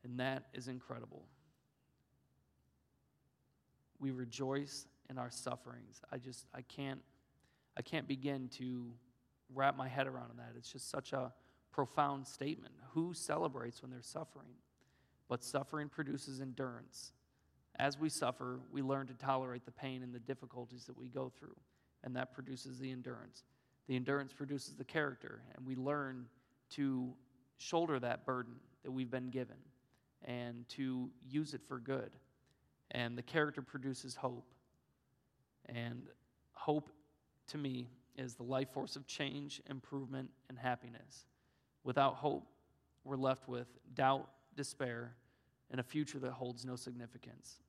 [0.03, 1.23] And that is incredible.
[4.01, 6.03] We rejoice in our sufferings.
[6.13, 7.01] I just I can't
[7.77, 8.93] I can't begin to
[9.55, 10.53] wrap my head around that.
[10.57, 11.33] It's just such a
[11.73, 12.75] profound statement.
[12.93, 14.49] Who celebrates when they're suffering?
[15.29, 17.13] But suffering produces endurance.
[17.77, 21.31] As we suffer, we learn to tolerate the pain and the difficulties that we go
[21.39, 21.57] through,
[22.03, 23.45] and that produces the endurance.
[23.87, 26.27] The endurance produces the character, and we learn
[26.71, 27.13] to
[27.57, 29.57] shoulder that burden that we've been given
[30.25, 32.11] and to use it for good.
[32.91, 34.51] And the character produces hope.
[35.67, 36.03] And
[36.53, 36.91] hope,
[37.49, 41.25] to me, is the life force of change, improvement, and happiness.
[41.85, 42.47] Without hope,
[43.05, 45.15] we're left with doubt, despair,
[45.71, 47.61] and a future that holds no significance.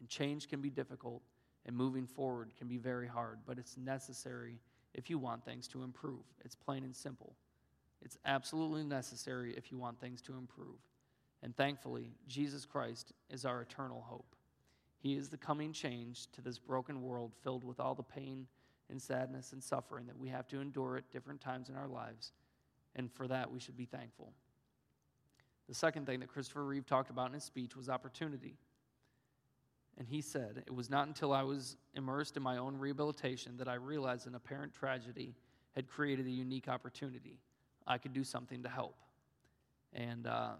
[0.00, 1.22] And change can be difficult,
[1.66, 4.58] and moving forward can be very hard, but it's necessary
[4.94, 6.24] if you want things to improve.
[6.44, 7.34] It's plain and simple.
[8.00, 10.78] It's absolutely necessary if you want things to improve.
[11.42, 14.34] And thankfully, Jesus Christ is our eternal hope.
[14.98, 18.46] He is the coming change to this broken world filled with all the pain
[18.90, 22.32] and sadness and suffering that we have to endure at different times in our lives.
[22.96, 24.32] And for that, we should be thankful.
[25.68, 28.56] The second thing that Christopher Reeve talked about in his speech was opportunity.
[29.98, 33.68] And he said, It was not until I was immersed in my own rehabilitation that
[33.68, 35.34] I realized an apparent tragedy
[35.74, 37.38] had created a unique opportunity.
[37.86, 38.96] I could do something to help.
[39.92, 40.52] And uh,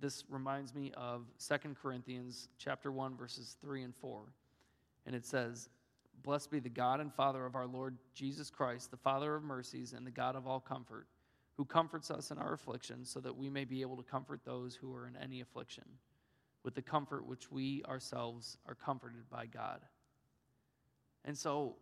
[0.00, 4.22] this reminds me of 2 Corinthians chapter 1, verses 3 and 4.
[5.06, 5.68] And it says,
[6.22, 9.92] Blessed be the God and Father of our Lord Jesus Christ, the Father of mercies
[9.92, 11.06] and the God of all comfort,
[11.56, 14.74] who comforts us in our affliction, so that we may be able to comfort those
[14.74, 15.84] who are in any affliction,
[16.64, 19.80] with the comfort which we ourselves are comforted by God.
[21.24, 21.76] And so,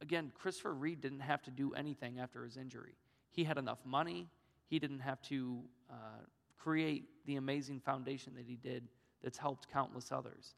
[0.00, 2.94] again, Christopher Reeve didn't have to do anything after his injury.
[3.30, 4.28] He had enough money,
[4.66, 6.24] he didn't have to uh,
[6.58, 8.88] create the amazing foundation that he did
[9.22, 10.54] that's helped countless others.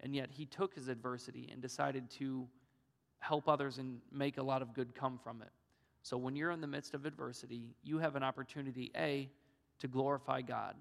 [0.00, 2.46] And yet he took his adversity and decided to
[3.18, 5.50] help others and make a lot of good come from it.
[6.02, 9.28] So when you're in the midst of adversity, you have an opportunity, A,
[9.80, 10.76] to glorify God.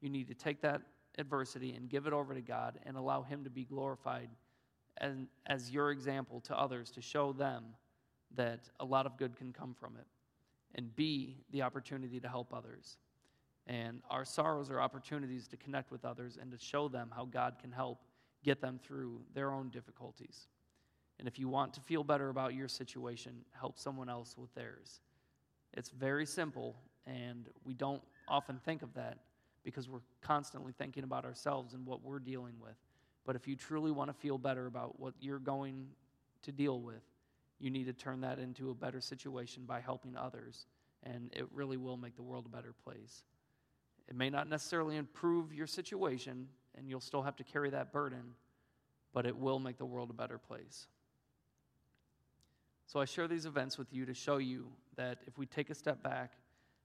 [0.00, 0.82] You need to take that
[1.16, 4.28] adversity and give it over to God and allow Him to be glorified
[4.98, 7.64] and as your example to others to show them
[8.34, 10.06] that a lot of good can come from it.
[10.74, 12.98] And B, the opportunity to help others.
[13.66, 17.56] And our sorrows are opportunities to connect with others and to show them how God
[17.60, 18.00] can help
[18.46, 20.46] get them through their own difficulties.
[21.18, 25.00] And if you want to feel better about your situation, help someone else with theirs.
[25.74, 29.18] It's very simple, and we don't often think of that
[29.64, 32.76] because we're constantly thinking about ourselves and what we're dealing with.
[33.24, 35.88] But if you truly want to feel better about what you're going
[36.42, 37.02] to deal with,
[37.58, 40.66] you need to turn that into a better situation by helping others,
[41.02, 43.24] and it really will make the world a better place.
[44.08, 48.34] It may not necessarily improve your situation, and you'll still have to carry that burden,
[49.12, 50.86] but it will make the world a better place.
[52.86, 55.74] So I share these events with you to show you that if we take a
[55.74, 56.32] step back,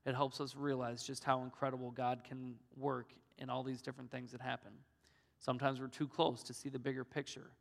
[0.05, 4.31] it helps us realize just how incredible God can work in all these different things
[4.31, 4.71] that happen.
[5.39, 7.51] Sometimes we're too close to see the bigger picture.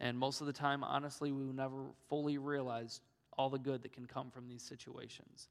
[0.00, 3.00] And most of the time, honestly, we will never fully realize
[3.38, 5.48] all the good that can come from these situations.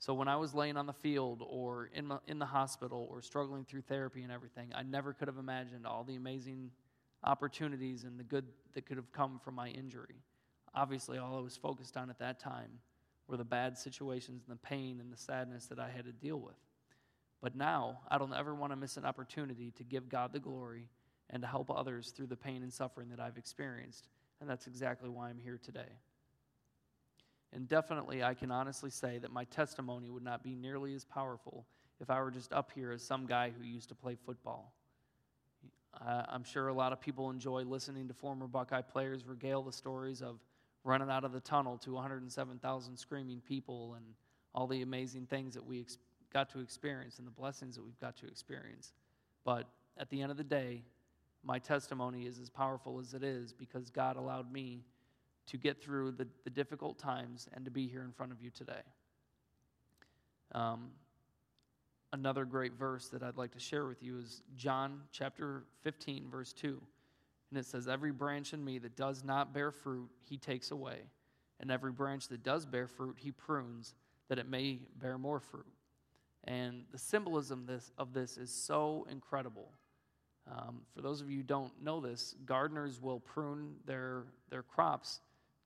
[0.00, 3.20] So when I was laying on the field or in, my, in the hospital or
[3.20, 6.70] struggling through therapy and everything, I never could have imagined all the amazing
[7.22, 10.16] opportunities and the good that could have come from my injury.
[10.74, 12.70] Obviously, all I was focused on at that time
[13.28, 16.40] were the bad situations and the pain and the sadness that I had to deal
[16.40, 16.56] with.
[17.42, 20.88] But now, I don't ever want to miss an opportunity to give God the glory
[21.28, 24.08] and to help others through the pain and suffering that I've experienced.
[24.40, 25.92] And that's exactly why I'm here today.
[27.52, 31.66] And definitely, I can honestly say that my testimony would not be nearly as powerful
[32.00, 34.72] if I were just up here as some guy who used to play football.
[36.00, 39.72] Uh, I'm sure a lot of people enjoy listening to former Buckeye players regale the
[39.72, 40.38] stories of
[40.84, 44.04] running out of the tunnel to 107,000 screaming people and
[44.54, 45.98] all the amazing things that we ex-
[46.32, 48.92] got to experience and the blessings that we've got to experience.
[49.44, 50.84] But at the end of the day,
[51.42, 54.84] my testimony is as powerful as it is because God allowed me
[55.50, 58.50] to get through the, the difficult times and to be here in front of you
[58.50, 58.82] today.
[60.52, 60.90] Um,
[62.12, 66.52] another great verse that I'd like to share with you is John chapter 15, verse
[66.52, 66.80] 2.
[67.50, 70.98] And it says, Every branch in me that does not bear fruit, he takes away.
[71.58, 73.94] And every branch that does bear fruit, he prunes,
[74.28, 75.66] that it may bear more fruit.
[76.44, 79.72] And the symbolism this, of this is so incredible.
[80.50, 85.20] Um, for those of you who don't know this, gardeners will prune their, their crops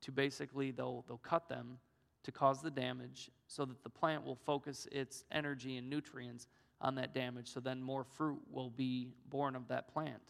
[0.05, 1.79] to basically, they'll, they'll cut them
[2.25, 6.47] to cause the damage so that the plant will focus its energy and nutrients
[6.81, 10.21] on that damage, so then more fruit will be born of that plant.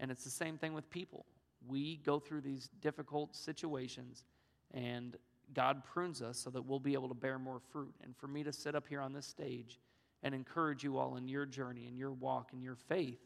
[0.00, 1.24] And it's the same thing with people.
[1.66, 4.24] We go through these difficult situations,
[4.72, 5.16] and
[5.54, 7.94] God prunes us so that we'll be able to bear more fruit.
[8.02, 9.78] And for me to sit up here on this stage
[10.22, 13.20] and encourage you all in your journey, in your walk, in your faith,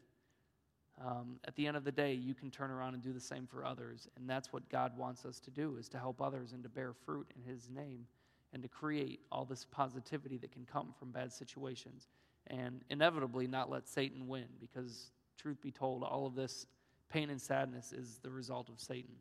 [1.04, 3.46] um, at the end of the day, you can turn around and do the same
[3.46, 4.08] for others.
[4.16, 6.92] And that's what God wants us to do, is to help others and to bear
[6.92, 8.06] fruit in His name
[8.52, 12.08] and to create all this positivity that can come from bad situations.
[12.48, 16.66] And inevitably not let Satan win, because truth be told, all of this
[17.10, 19.14] pain and sadness is the result of Satan.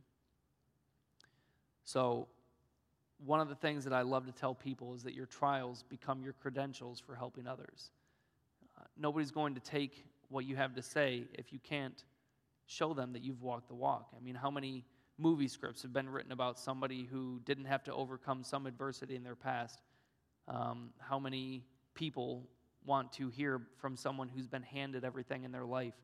[1.84, 2.28] So,
[3.26, 6.22] one of the things that I love to tell people is that your trials become
[6.22, 7.90] your credentials for helping others.
[8.78, 12.04] Uh, nobody's going to take what you have to say if you can't
[12.66, 14.10] show them that you've walked the walk.
[14.16, 14.84] I mean, how many
[15.18, 19.24] movie scripts have been written about somebody who didn't have to overcome some adversity in
[19.24, 19.82] their past?
[20.48, 21.64] Um, how many
[21.94, 22.48] people
[22.86, 25.96] want to hear from someone who's been handed everything in their life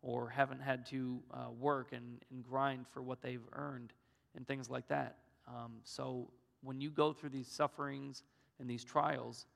[0.00, 3.92] or haven't had to uh, work and, and grind for what they've earned
[4.36, 5.18] and things like that?
[5.48, 6.30] Um, so
[6.62, 8.22] when you go through these sufferings
[8.58, 9.46] and these trials,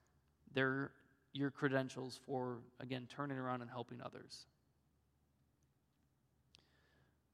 [0.53, 0.91] they're
[1.37, 4.47] your credentials for, again, turning around and helping others.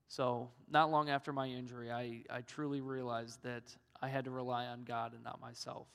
[0.08, 3.62] So, not long after my injury, I, I truly realized that
[4.00, 5.86] I had to rely on God and not myself.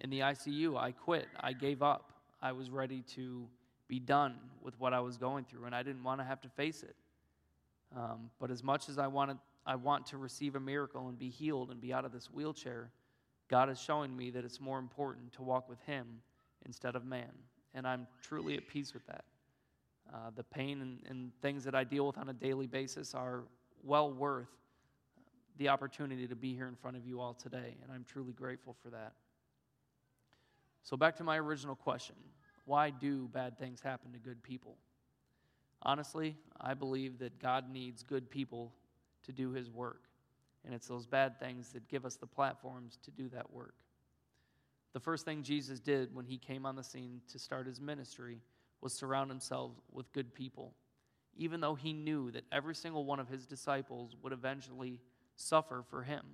[0.00, 1.28] In the ICU, I quit.
[1.38, 2.12] I gave up.
[2.40, 3.46] I was ready to
[3.86, 6.48] be done with what I was going through, and I didn't want to have to
[6.48, 6.96] face it.
[7.96, 11.30] Um, but as much as I wanted, I want to receive a miracle and be
[11.30, 12.90] healed and be out of this wheelchair,
[13.48, 16.06] God is showing me that it's more important to walk with Him
[16.66, 17.30] instead of man.
[17.74, 19.24] And I'm truly at peace with that.
[20.12, 23.44] Uh, the pain and, and things that I deal with on a daily basis are
[23.82, 24.48] well worth
[25.58, 28.76] the opportunity to be here in front of you all today, and I'm truly grateful
[28.82, 29.12] for that.
[30.84, 32.14] So, back to my original question
[32.64, 34.76] why do bad things happen to good people?
[35.82, 38.72] Honestly, I believe that God needs good people
[39.24, 40.04] to do his work,
[40.64, 43.74] and it's those bad things that give us the platforms to do that work.
[44.98, 48.40] The first thing Jesus did when he came on the scene to start his ministry
[48.80, 50.74] was surround himself with good people,
[51.36, 54.98] even though he knew that every single one of his disciples would eventually
[55.36, 56.24] suffer for him.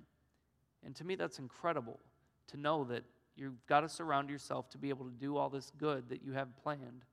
[0.83, 1.99] And to me, that's incredible
[2.47, 3.03] to know that
[3.35, 6.31] you've got to surround yourself to be able to do all this good that you
[6.31, 7.05] have planned,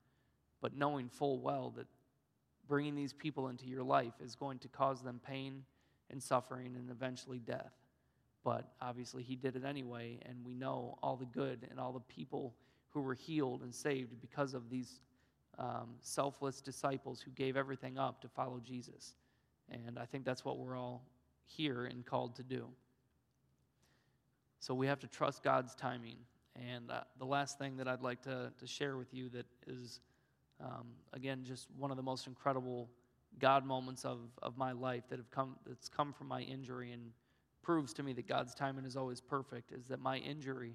[0.63, 1.87] but knowing full well that
[2.67, 5.65] bringing these people into your life is going to cause them pain
[6.09, 7.82] and suffering and eventually death.
[8.45, 12.01] But obviously, he did it anyway, and we know all the good and all the
[12.01, 12.55] people
[12.91, 15.01] who were healed and saved because of these
[15.59, 19.15] um, selfless disciples who gave everything up to follow Jesus.
[19.71, 21.05] And I think that's what we're all
[21.47, 22.67] here and called to do.
[24.61, 26.17] So we have to trust God's timing.
[26.57, 30.01] And uh, the last thing that I'd like to, to share with you that is,
[30.61, 32.89] um, again, just one of the most incredible
[33.39, 37.11] God moments of, of my life that have come that's come from my injury and
[37.63, 40.75] proves to me that God's timing is always perfect is that my injury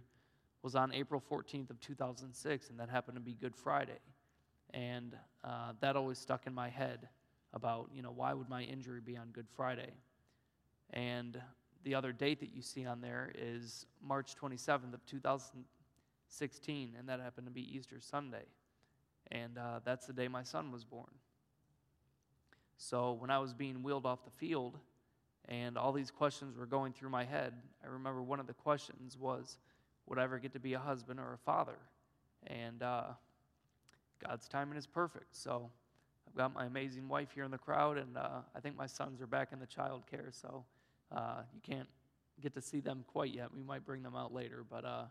[0.63, 3.99] was on April 14th of 2006, and that happened to be Good Friday.
[4.73, 7.07] And uh, that always stuck in my head
[7.53, 9.91] about, you know, why would my injury be on Good Friday?
[10.91, 11.39] And
[11.83, 17.19] the other date that you see on there is March 27th of 2016, and that
[17.19, 18.45] happened to be Easter Sunday.
[19.31, 21.11] And uh, that's the day my son was born.
[22.77, 24.77] So when I was being wheeled off the field,
[25.47, 27.53] and all these questions were going through my head.
[27.83, 29.57] I remember one of the questions was,
[30.07, 31.77] Would I ever get to be a husband or a father?
[32.47, 33.03] And uh,
[34.25, 35.35] God's timing is perfect.
[35.35, 35.69] So
[36.27, 39.21] I've got my amazing wife here in the crowd, and uh, I think my sons
[39.21, 40.29] are back in the child care.
[40.31, 40.65] So
[41.15, 41.87] uh, you can't
[42.41, 43.53] get to see them quite yet.
[43.53, 44.65] We might bring them out later.
[44.69, 45.05] But uh,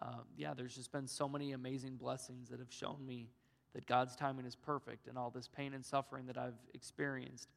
[0.00, 3.28] uh, yeah, there's just been so many amazing blessings that have shown me
[3.74, 7.48] that God's timing is perfect, and all this pain and suffering that I've experienced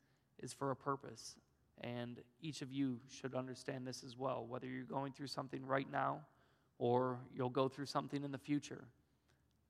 [0.44, 1.36] is for a purpose.
[1.82, 5.90] And each of you should understand this as well, whether you're going through something right
[5.92, 6.22] now
[6.78, 8.86] or you'll go through something in the future,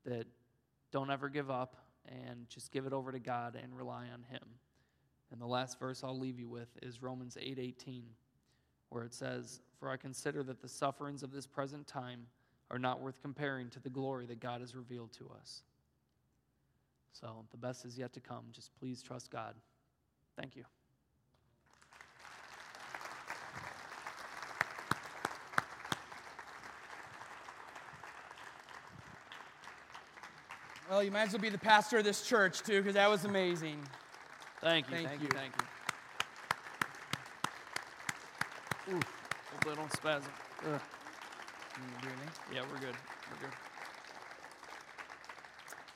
[0.06, 0.26] that
[0.92, 1.76] don't ever give up
[2.08, 4.44] and just give it over to God and rely on Him.
[5.32, 8.16] And the last verse I'll leave you with is Romans 8:18,
[8.90, 12.28] where it says, "For I consider that the sufferings of this present time
[12.70, 15.64] are not worth comparing to the glory that God has revealed to us."
[17.14, 18.52] So the best is yet to come.
[18.52, 19.56] Just please trust God.
[20.36, 20.66] Thank you.
[30.92, 33.24] Well, you might as well be the pastor of this church, too, because that was
[33.24, 33.80] amazing.
[34.60, 34.98] Thank you.
[34.98, 35.30] Thank Thank, you.
[35.32, 35.40] you.
[35.40, 35.54] Thank
[38.90, 38.96] you.
[38.98, 40.30] Ooh, I don't spasm.
[40.66, 40.82] Ugh.
[42.04, 42.10] You?
[42.54, 42.94] Yeah, we're good.
[43.32, 43.56] We're good.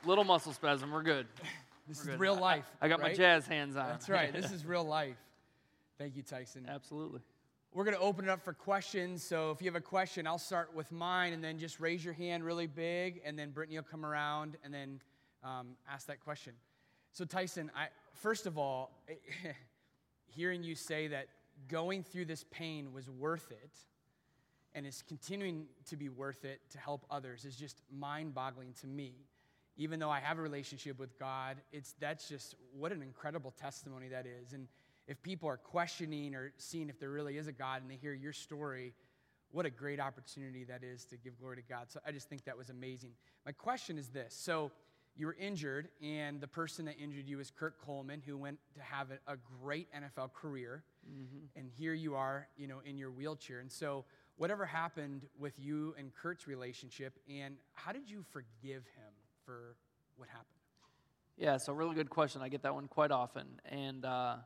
[0.05, 0.89] Little muscle spasm.
[0.91, 1.27] We're good.
[1.87, 2.19] This We're is good.
[2.19, 2.65] real life.
[2.81, 3.87] I got my jazz hands on.
[3.87, 4.33] That's right.
[4.33, 5.17] This is real life.
[5.99, 6.65] Thank you, Tyson.
[6.67, 7.19] Absolutely.
[7.75, 9.21] We're going to open it up for questions.
[9.21, 12.13] So if you have a question, I'll start with mine and then just raise your
[12.13, 15.01] hand really big, and then Brittany will come around and then
[15.43, 16.53] um, ask that question.
[17.11, 19.03] So, Tyson, I, first of all,
[20.27, 21.27] hearing you say that
[21.67, 23.77] going through this pain was worth it
[24.73, 28.87] and is continuing to be worth it to help others is just mind boggling to
[28.87, 29.15] me.
[29.75, 34.07] Even though I have a relationship with God, it's, that's just what an incredible testimony
[34.07, 34.53] that is.
[34.53, 34.69] And
[35.07, 38.13] if people are questioning or seeing if there really is a God and they hear
[38.13, 38.93] your story,
[39.51, 41.89] what a great opportunity that is to give glory to God.
[41.89, 43.11] So I just think that was amazing.
[43.45, 44.71] My question is this So
[45.15, 48.81] you were injured, and the person that injured you is Kurt Coleman, who went to
[48.81, 50.83] have a, a great NFL career.
[51.55, 53.59] And here you are, you know, in your wheelchair.
[53.59, 54.05] And so,
[54.37, 59.13] whatever happened with you and Kurt's relationship, and how did you forgive him
[59.45, 59.77] for
[60.17, 60.47] what happened?
[61.37, 62.41] Yeah, so really good question.
[62.41, 63.45] I get that one quite often.
[63.69, 64.37] And uh,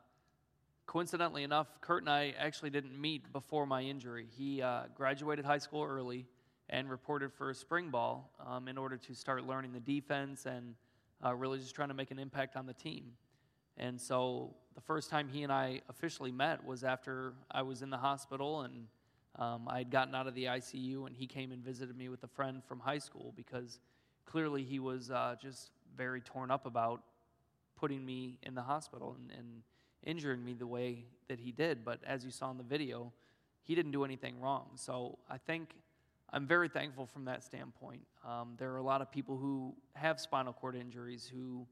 [0.90, 4.26] coincidentally enough, Kurt and I actually didn't meet before my injury.
[4.36, 6.26] He uh, graduated high school early
[6.68, 10.74] and reported for spring ball um, in order to start learning the defense and
[11.24, 13.12] uh, really just trying to make an impact on the team.
[13.76, 17.90] And so the first time he and I officially met was after I was in
[17.90, 18.88] the hospital and
[19.36, 22.24] um, I had gotten out of the ICU, and he came and visited me with
[22.24, 23.78] a friend from high school because
[24.26, 27.04] clearly he was uh, just very torn up about
[27.78, 29.62] putting me in the hospital and, and
[30.04, 31.84] injuring me the way that he did.
[31.84, 33.12] But as you saw in the video,
[33.62, 34.70] he didn't do anything wrong.
[34.74, 35.74] So I think
[36.32, 38.02] I'm very thankful from that standpoint.
[38.26, 41.66] Um, there are a lot of people who have spinal cord injuries who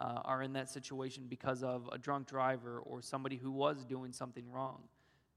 [0.00, 4.12] uh, are in that situation because of a drunk driver or somebody who was doing
[4.12, 4.82] something wrong.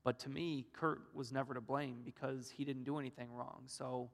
[0.03, 3.63] But to me, Kurt was never to blame because he didn't do anything wrong.
[3.67, 4.09] So,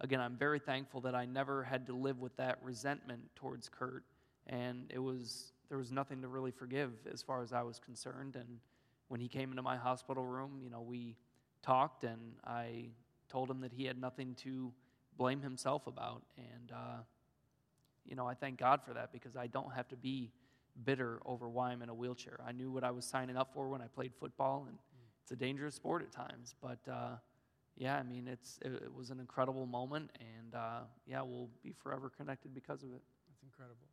[0.00, 4.04] again, I'm very thankful that I never had to live with that resentment towards Kurt.
[4.46, 8.36] And it was, there was nothing to really forgive as far as I was concerned.
[8.36, 8.60] And
[9.08, 11.16] when he came into my hospital room, you know, we
[11.62, 12.90] talked and I
[13.28, 14.72] told him that he had nothing to
[15.16, 16.22] blame himself about.
[16.36, 16.98] And, uh,
[18.04, 20.30] you know, I thank God for that because I don't have to be
[20.84, 22.38] bitter over why I'm in a wheelchair.
[22.46, 24.76] I knew what I was signing up for when I played football, and
[25.22, 26.54] it's a dangerous sport at times.
[26.60, 27.16] But uh,
[27.76, 31.72] yeah, I mean, it's it, it was an incredible moment, and uh, yeah, we'll be
[31.82, 33.02] forever connected because of it.
[33.28, 33.86] That's incredible.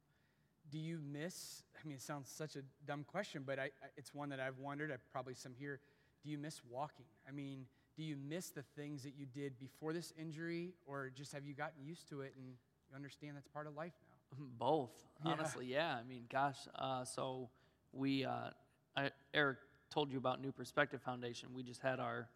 [0.74, 1.62] Do you miss?
[1.80, 4.92] I mean, it sounds such a dumb question, but I, it's one that I've wondered.
[4.92, 5.80] I probably some here.
[6.24, 7.06] Do you miss walking?
[7.30, 11.32] I mean, do you miss the things that you did before this injury, or just
[11.32, 12.54] have you gotten used to it and you
[12.96, 14.46] understand that's part of life now?
[14.58, 14.90] Both,
[15.24, 15.34] Yeah.
[15.34, 15.96] honestly, yeah.
[15.96, 17.50] I mean, gosh, uh, so
[17.92, 18.50] we, uh,
[18.98, 19.60] I, Eric
[19.92, 21.50] told you about New Perspective Foundation.
[21.54, 22.30] We just had our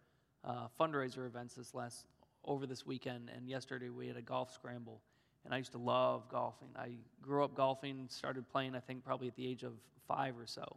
[0.44, 2.06] uh, fundraiser events this last
[2.44, 5.00] over this weekend, and yesterday we had a golf scramble.
[5.44, 6.68] And I used to love golfing.
[6.76, 9.72] I grew up golfing, started playing, I think, probably at the age of
[10.06, 10.76] five or so.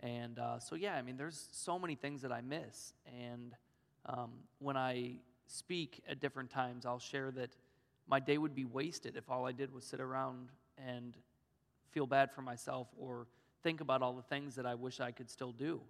[0.00, 2.94] And uh, so, yeah, I mean, there's so many things that I miss.
[3.06, 3.54] And
[4.06, 7.50] um, when I speak at different times, I'll share that
[8.08, 10.48] my day would be wasted if all I did was sit around
[10.78, 11.16] and
[11.92, 13.26] feel bad for myself or
[13.62, 15.80] think about all the things that I wish I could still do.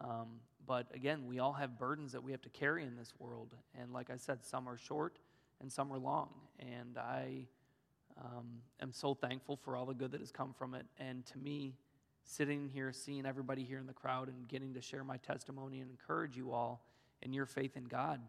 [0.00, 3.54] Um, but again, we all have burdens that we have to carry in this world.
[3.78, 5.18] And like I said, some are short
[5.62, 6.28] and some are long.
[6.58, 7.46] And I
[8.22, 8.46] um,
[8.80, 10.84] am so thankful for all the good that has come from it.
[10.98, 11.74] And to me,
[12.24, 15.90] sitting here, seeing everybody here in the crowd and getting to share my testimony and
[15.90, 16.84] encourage you all
[17.22, 18.20] in your faith in God,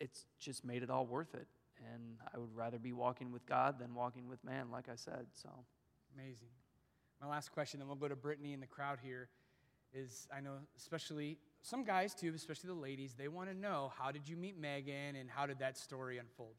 [0.00, 1.46] it's just made it all worth it.
[1.92, 5.26] And I would rather be walking with God than walking with man, like I said.
[5.32, 5.48] So,
[6.16, 6.48] Amazing.
[7.20, 9.28] My last question, then we'll go to Brittany in the crowd here,
[9.92, 14.12] is I know, especially some guys too, especially the ladies, they want to know how
[14.12, 16.54] did you meet Megan and how did that story unfold?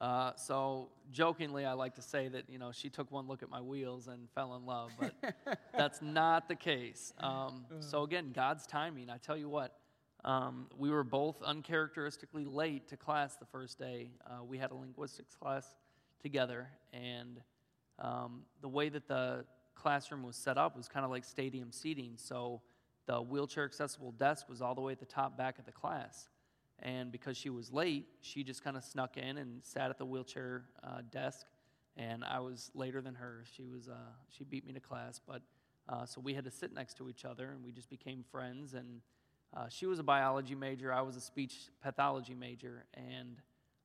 [0.00, 3.50] Uh, so jokingly, I like to say that you know she took one look at
[3.50, 7.12] my wheels and fell in love, but that's not the case.
[7.18, 9.10] Um, so again, God's timing.
[9.10, 9.76] I tell you what,
[10.24, 14.10] um, we were both uncharacteristically late to class the first day.
[14.26, 15.66] Uh, we had a linguistics class
[16.22, 17.40] together, and
[17.98, 19.44] um, the way that the
[19.74, 22.12] classroom was set up was kind of like stadium seating.
[22.16, 22.62] So
[23.06, 26.28] the wheelchair accessible desk was all the way at the top back of the class.
[26.82, 30.06] And because she was late, she just kind of snuck in and sat at the
[30.06, 31.46] wheelchair uh, desk.
[31.96, 33.44] And I was later than her.
[33.56, 35.42] She was uh, she beat me to class, but
[35.88, 38.74] uh, so we had to sit next to each other, and we just became friends.
[38.74, 39.00] And
[39.54, 40.92] uh, she was a biology major.
[40.92, 43.36] I was a speech pathology major, and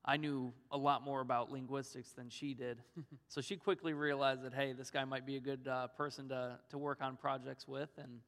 [0.04, 2.78] I knew a lot more about linguistics than she did.
[3.28, 6.58] so she quickly realized that hey, this guy might be a good uh, person to
[6.70, 8.20] to work on projects with, and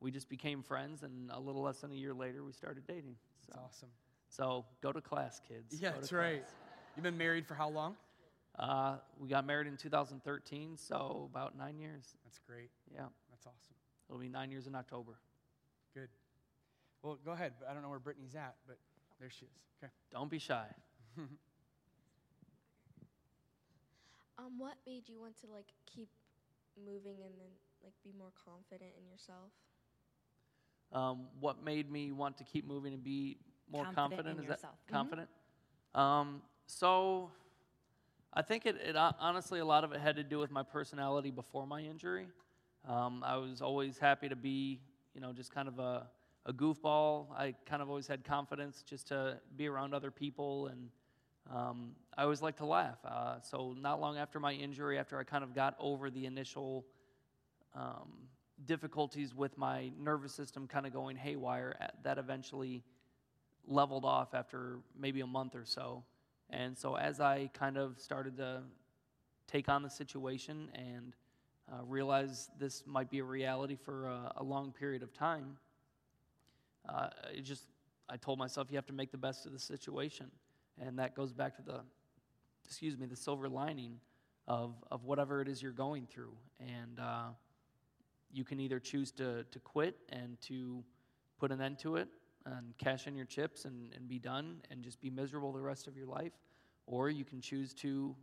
[0.00, 1.02] we just became friends.
[1.02, 3.16] And a little less than a year later, we started dating.
[3.46, 3.54] So.
[3.54, 3.88] That's awesome.
[4.32, 5.78] So go to class, kids.
[5.78, 6.44] Yeah, Go to that's right.
[6.96, 7.96] You've been married for how long?
[8.58, 12.14] Uh, we got married in 2013, so about nine years.
[12.24, 12.70] That's great.
[12.92, 13.74] Yeah, That's awesome.
[14.08, 15.12] it'll be nine years in October.
[15.94, 16.08] Good.
[17.02, 17.52] Well, go ahead.
[17.68, 18.78] I don't know where Brittany's at, but
[19.20, 19.50] there she is.
[19.82, 19.92] Okay.
[20.10, 20.66] Don't be shy.
[24.38, 26.08] Um, what made you want to like keep
[26.84, 27.52] moving and then
[27.84, 29.52] like be more confident in yourself?
[30.92, 33.36] Um, what made me want to keep moving and be
[33.72, 34.40] more Confident confident?
[34.40, 34.76] is yourself.
[34.86, 34.96] that Mhm.
[34.96, 35.30] confident?
[35.94, 37.30] Um, so
[38.32, 41.30] I think it, it honestly a lot of it had to do with my personality
[41.30, 42.28] before my injury.
[42.86, 44.80] Um, I was always happy to be,
[45.14, 46.06] you know, just kind of a,
[46.46, 47.30] a goofball.
[47.36, 50.90] I kind of always had confidence just to be around other people, and
[51.50, 52.98] um, I always like to laugh.
[53.04, 56.84] Uh, so not long after my injury, after I kind of got over the initial
[57.74, 58.28] um,
[58.66, 62.82] difficulties with my nervous system kind of going haywire, uh, that eventually
[63.66, 66.04] leveled off after maybe a month or so.
[66.50, 68.62] And so as I kind of started to
[69.46, 71.14] take on the situation and
[71.72, 75.56] uh, realize this might be a reality for a, a long period of time,
[76.88, 77.64] uh, it just
[78.08, 80.30] I told myself you have to make the best of the situation,
[80.80, 81.80] and that goes back to the
[82.64, 84.00] excuse me the silver lining
[84.48, 87.28] of of whatever it is you're going through, and uh,
[88.32, 90.82] you can either choose to to quit and to
[91.38, 92.08] put an end to it
[92.46, 95.86] and cash in your chips and, and be done and just be miserable the rest
[95.86, 96.32] of your life,
[96.86, 98.14] or you can choose to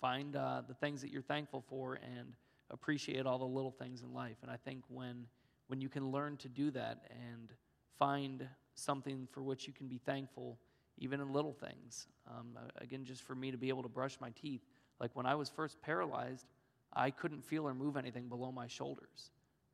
[0.00, 2.34] find uh, the things that you're thankful for and
[2.70, 4.36] appreciate all the little things in life.
[4.42, 5.26] And I think when
[5.68, 7.52] when you can learn to do that and
[7.98, 10.58] find something for which you can be thankful,
[10.96, 12.06] even in little things.
[12.26, 14.62] Um, again, just for me to be able to brush my teeth.
[14.98, 16.46] Like when I was first paralyzed,
[16.94, 19.30] I couldn't feel or move anything below my shoulders,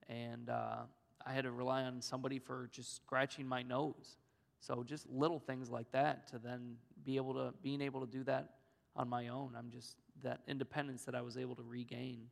[0.09, 0.83] and uh,
[1.27, 4.17] I had to rely on somebody for just scratching my nose.
[4.61, 8.25] So just little things like that to then be able to being able to do
[8.25, 8.55] that
[8.97, 9.55] on my own.
[9.59, 12.29] I'm just that independence that I was able to regain.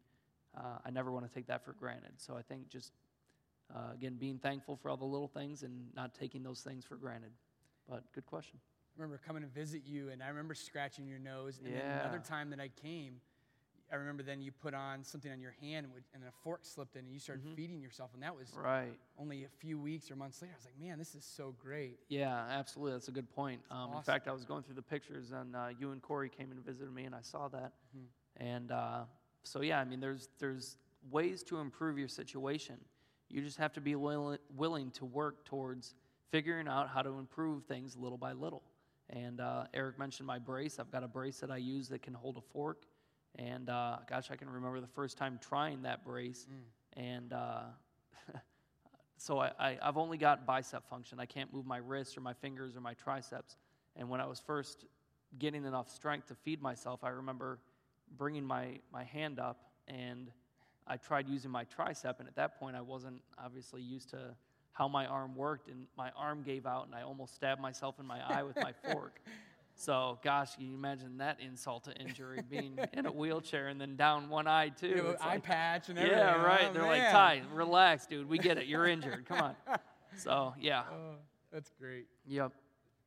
[0.56, 2.12] Uh, I never want to take that for granted.
[2.16, 2.92] So I think just
[3.74, 6.96] uh, again being thankful for all the little things and not taking those things for
[6.96, 7.32] granted.
[7.88, 8.58] But good question.
[8.96, 11.58] I remember coming to visit you, and I remember scratching your nose.
[11.58, 13.20] And then another time that I came,
[13.92, 16.96] I remember then you put on something on your hand, and then a fork slipped
[16.96, 17.54] in, and you started Mhm.
[17.54, 18.14] feeding yourself.
[18.14, 18.98] And that was Right.
[19.18, 20.54] only a few weeks or months later.
[20.54, 22.00] I was like, man, this is so great.
[22.08, 22.92] Yeah, absolutely.
[22.92, 23.62] That's a good point.
[23.70, 26.50] Um, In fact, I was going through the pictures, and uh, you and Corey came
[26.50, 27.74] and visited me, and I saw that.
[27.94, 28.08] Mhm.
[28.36, 29.04] And uh,
[29.42, 30.78] so, yeah, I mean, there's there's
[31.10, 32.82] ways to improve your situation.
[33.28, 35.94] You just have to be willi- willing to work towards
[36.30, 38.62] figuring out how to improve things little by little.
[39.10, 40.78] And uh, Eric mentioned my brace.
[40.78, 42.86] I've got a brace that I use that can hold a fork.
[43.36, 46.46] And uh, gosh, I can remember the first time trying that brace.
[46.94, 47.62] And uh,
[49.16, 51.18] so I, I, I've only got bicep function.
[51.18, 53.56] I can't move my wrists or my fingers or my triceps.
[53.96, 54.84] And when I was first
[55.38, 57.58] getting enough strength to feed myself, I remember
[58.16, 60.30] bringing my, my hand up and
[60.86, 62.18] I tried using my tricep.
[62.18, 64.34] And at that point, I wasn't obviously used to
[64.72, 65.68] how my arm worked.
[65.68, 68.72] And my arm gave out and I almost stabbed myself in my eye with my
[68.92, 69.20] fork.
[69.74, 73.96] So, gosh, can you imagine that insult to injury being in a wheelchair and then
[73.96, 74.88] down one eye, too?
[74.88, 76.18] You know, eye like- patch and everything.
[76.18, 76.66] yeah, right.
[76.70, 77.12] Oh, They're like, man.
[77.12, 78.28] Ty, relax, dude.
[78.28, 78.66] We get it.
[78.66, 79.24] You're injured.
[79.26, 79.56] Come on.
[80.14, 80.82] So, yeah.
[80.92, 81.14] Oh,
[81.50, 82.04] that's great.
[82.26, 82.52] Yep.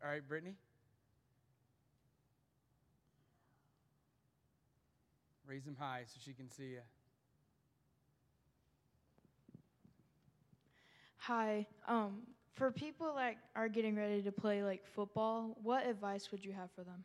[0.04, 0.56] All right, Brittany.
[5.48, 6.80] Raise them high so she can see you.
[11.18, 11.68] Hi.
[11.88, 12.22] Um,
[12.56, 16.70] for people that are getting ready to play like football, what advice would you have
[16.76, 17.04] for them?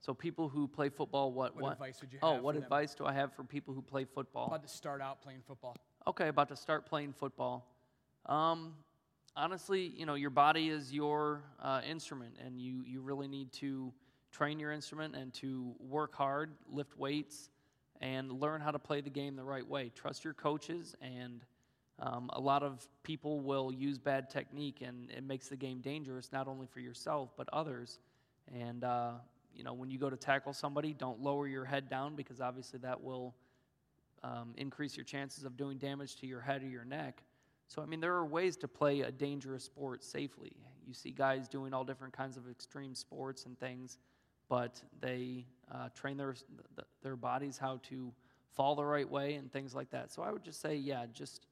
[0.00, 1.54] So, people who play football, what?
[1.54, 1.72] What, what?
[1.74, 2.28] advice would you have?
[2.28, 2.64] oh, what for them?
[2.64, 4.46] advice do I have for people who play football?
[4.46, 5.76] About to start out playing football.
[6.06, 7.66] okay, about to start playing football.
[8.26, 8.74] Um,
[9.36, 13.92] honestly, you know, your body is your uh, instrument, and you, you really need to
[14.32, 17.50] train your instrument and to work hard, lift weights,
[18.00, 19.90] and learn how to play the game the right way.
[19.94, 21.44] Trust your coaches, and
[22.02, 26.32] um, a lot of people will use bad technique, and it makes the game dangerous
[26.32, 28.00] not only for yourself but others.
[28.52, 29.12] And uh,
[29.54, 32.80] you know, when you go to tackle somebody, don't lower your head down because obviously
[32.80, 33.34] that will
[34.24, 37.22] um, increase your chances of doing damage to your head or your neck.
[37.68, 40.52] So, I mean, there are ways to play a dangerous sport safely.
[40.86, 43.98] You see guys doing all different kinds of extreme sports and things,
[44.48, 46.34] but they uh, train their,
[47.02, 48.12] their bodies how to
[48.50, 50.12] fall the right way and things like that.
[50.12, 51.46] So, I would just say, yeah, just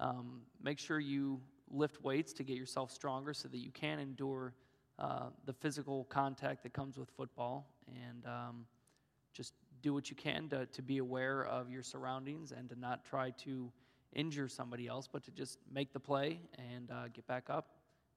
[0.00, 1.40] um, make sure you
[1.70, 4.54] lift weights to get yourself stronger so that you can endure
[4.98, 7.68] uh, the physical contact that comes with football.
[7.88, 8.66] And um,
[9.32, 13.04] just do what you can to, to be aware of your surroundings and to not
[13.04, 13.70] try to
[14.14, 16.38] injure somebody else, but to just make the play
[16.72, 17.70] and uh, get back up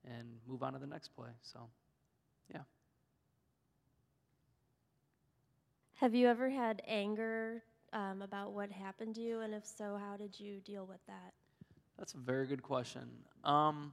[0.05, 1.29] and move on to the next play.
[1.41, 1.67] So,
[2.53, 2.61] yeah.
[5.95, 9.41] Have you ever had anger um, about what happened to you?
[9.41, 11.33] And if so, how did you deal with that?
[11.97, 13.09] That's a very good question.
[13.43, 13.91] Um,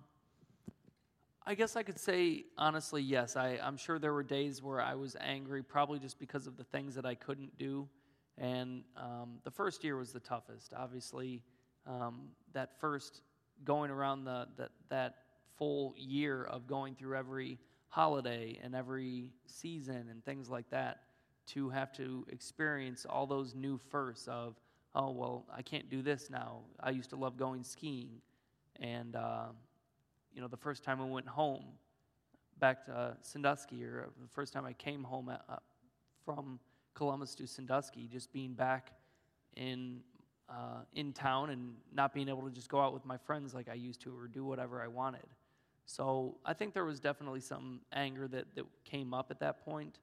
[1.47, 3.37] I guess I could say honestly, yes.
[3.37, 6.65] I, I'm sure there were days where I was angry, probably just because of the
[6.65, 7.89] things that I couldn't do.
[8.37, 10.73] And um, the first year was the toughest.
[10.77, 11.43] Obviously,
[11.87, 13.23] um, that first
[13.65, 15.17] going around the, the, that
[15.57, 21.01] full year of going through every holiday and every season and things like that,
[21.47, 24.57] to have to experience all those new firsts of,
[24.95, 26.61] oh, well, I can't do this now.
[26.81, 28.21] I used to love going skiing.
[28.81, 29.47] And, uh,
[30.33, 31.65] you know, the first time I went home
[32.59, 35.57] back to uh, Sandusky, or the first time I came home at, uh,
[36.25, 36.59] from
[36.95, 38.93] Columbus to Sandusky, just being back
[39.57, 40.01] in
[40.49, 43.69] uh, in town and not being able to just go out with my friends like
[43.69, 45.25] I used to or do whatever I wanted.
[45.87, 49.99] So I think there was definitely some anger that, that came up at that point.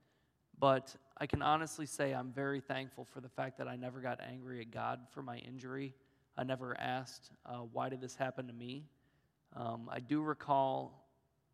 [0.61, 4.19] But I can honestly say I'm very thankful for the fact that I never got
[4.21, 5.95] angry at God for my injury.
[6.37, 8.85] I never asked, uh, why did this happen to me?
[9.55, 11.09] Um, I do recall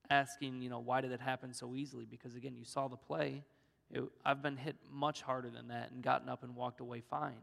[0.10, 2.06] asking, you know, why did it happen so easily?
[2.06, 3.44] Because again, you saw the play.
[3.90, 7.40] It, I've been hit much harder than that and gotten up and walked away fine.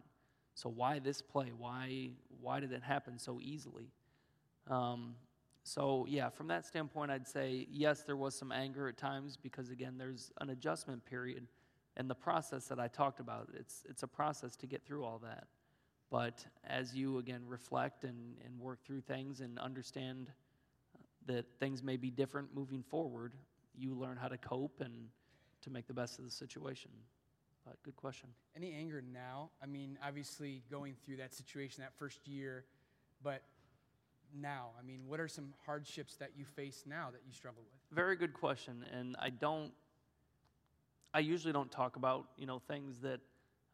[0.54, 1.50] So why this play?
[1.56, 2.10] Why
[2.42, 3.88] why did it happen so easily?
[4.68, 5.14] Um,
[5.64, 9.70] so yeah, from that standpoint, I'd say yes, there was some anger at times because
[9.70, 11.46] again, there's an adjustment period,
[11.96, 13.48] and the process that I talked about.
[13.58, 15.46] It's it's a process to get through all that.
[16.10, 20.30] But as you again reflect and, and work through things and understand
[21.26, 23.32] that things may be different moving forward,
[23.74, 25.08] you learn how to cope and
[25.62, 26.90] to make the best of the situation.
[27.64, 28.28] But good question.
[28.54, 29.48] Any anger now?
[29.62, 32.66] I mean, obviously going through that situation that first year,
[33.22, 33.40] but
[34.34, 37.96] now, I mean, what are some hardships that you face now that you struggle with?
[37.96, 39.72] Very good question, and I don't.
[41.12, 43.20] I usually don't talk about you know things that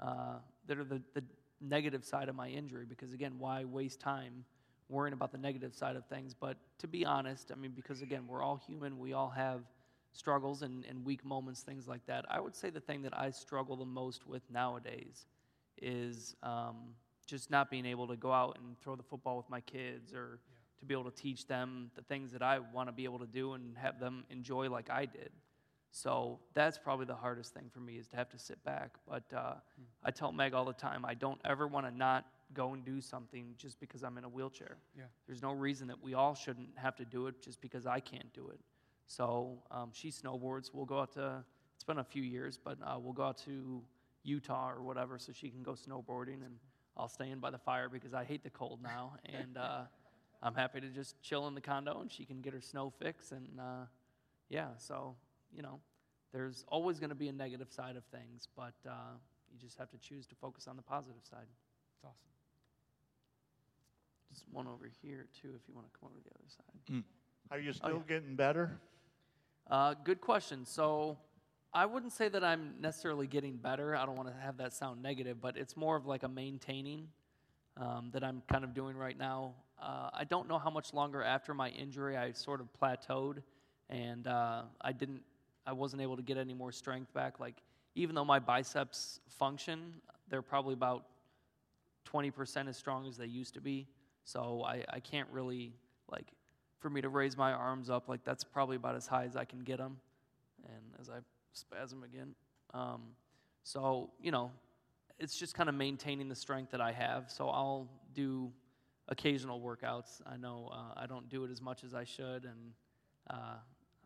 [0.00, 1.24] uh, that are the, the
[1.60, 4.44] negative side of my injury because again, why waste time
[4.88, 6.34] worrying about the negative side of things?
[6.34, 9.62] But to be honest, I mean, because again, we're all human, we all have
[10.12, 12.24] struggles and, and weak moments, things like that.
[12.28, 15.26] I would say the thing that I struggle the most with nowadays
[15.80, 16.94] is um,
[17.30, 20.40] just not being able to go out and throw the football with my kids or
[20.48, 20.80] yeah.
[20.80, 23.26] to be able to teach them the things that I want to be able to
[23.26, 25.30] do and have them enjoy like I did.
[25.92, 28.90] So that's probably the hardest thing for me is to have to sit back.
[29.08, 29.84] But uh, mm.
[30.04, 33.00] I tell Meg all the time, I don't ever want to not go and do
[33.00, 34.76] something just because I'm in a wheelchair.
[34.96, 35.04] Yeah.
[35.26, 38.32] There's no reason that we all shouldn't have to do it just because I can't
[38.32, 38.60] do it.
[39.06, 40.70] So um, she snowboards.
[40.72, 43.82] We'll go out to, it's been a few years, but uh, we'll go out to
[44.22, 46.56] Utah or whatever so she can go snowboarding and
[47.00, 49.14] I'll stay in by the fire because I hate the cold now.
[49.24, 49.82] and uh,
[50.42, 53.32] I'm happy to just chill in the condo and she can get her snow fix.
[53.32, 53.86] And uh,
[54.50, 55.16] yeah, so,
[55.50, 55.80] you know,
[56.34, 59.16] there's always going to be a negative side of things, but uh,
[59.50, 61.46] you just have to choose to focus on the positive side.
[61.94, 62.30] It's awesome.
[64.30, 66.96] Just one over here, too, if you want to come over to the other side.
[66.96, 67.04] Mm.
[67.50, 68.16] Are you still oh, yeah.
[68.16, 68.78] getting better?
[69.70, 70.66] Uh, good question.
[70.66, 71.16] So
[71.72, 73.94] I wouldn't say that I'm necessarily getting better.
[73.94, 77.06] I don't want to have that sound negative, but it's more of like a maintaining
[77.76, 79.54] um, that I'm kind of doing right now.
[79.80, 83.42] Uh, I don't know how much longer after my injury I sort of plateaued,
[83.88, 85.22] and uh, I didn't,
[85.64, 87.38] I wasn't able to get any more strength back.
[87.38, 87.62] Like
[87.94, 89.94] even though my biceps function,
[90.28, 91.04] they're probably about
[92.12, 93.86] 20% as strong as they used to be.
[94.24, 95.72] So I, I can't really
[96.10, 96.26] like
[96.80, 99.44] for me to raise my arms up, like that's probably about as high as I
[99.44, 99.98] can get them.
[100.64, 101.18] And as I
[101.52, 102.34] spasm again.
[102.74, 103.02] Um,
[103.62, 104.50] so, you know,
[105.18, 107.30] it's just kind of maintaining the strength that I have.
[107.30, 108.50] So I'll do
[109.08, 110.20] occasional workouts.
[110.26, 112.72] I know uh, I don't do it as much as I should, and
[113.28, 113.34] uh,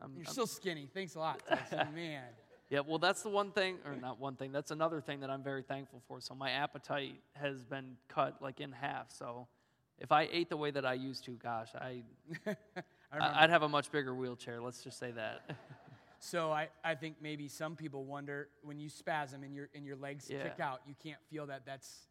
[0.03, 0.89] I'm, you're I'm still skinny.
[0.93, 1.43] Thanks a lot,
[1.95, 2.23] Man,
[2.71, 5.43] Yeah, well, that's the one thing, or not one thing, that's another thing that I'm
[5.43, 6.21] very thankful for.
[6.21, 9.13] So my appetite has been cut like in half.
[9.13, 9.47] So
[9.99, 12.03] if I ate the way that I used to, gosh, I,
[13.13, 13.45] I.
[13.45, 14.61] I'd have a much bigger wheelchair.
[14.61, 15.57] Let's just say that.
[16.19, 19.97] so I, I think maybe some people wonder when you spasm and your and your
[19.97, 20.43] legs Yeah.
[20.43, 22.07] kick out, you can't feel that that's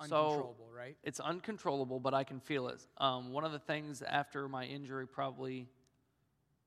[0.00, 0.96] So- uncontrollable, right?
[1.04, 2.86] it's uncontrollable, but I can feel it.
[2.98, 5.68] Um, one of the things after my injury, probably,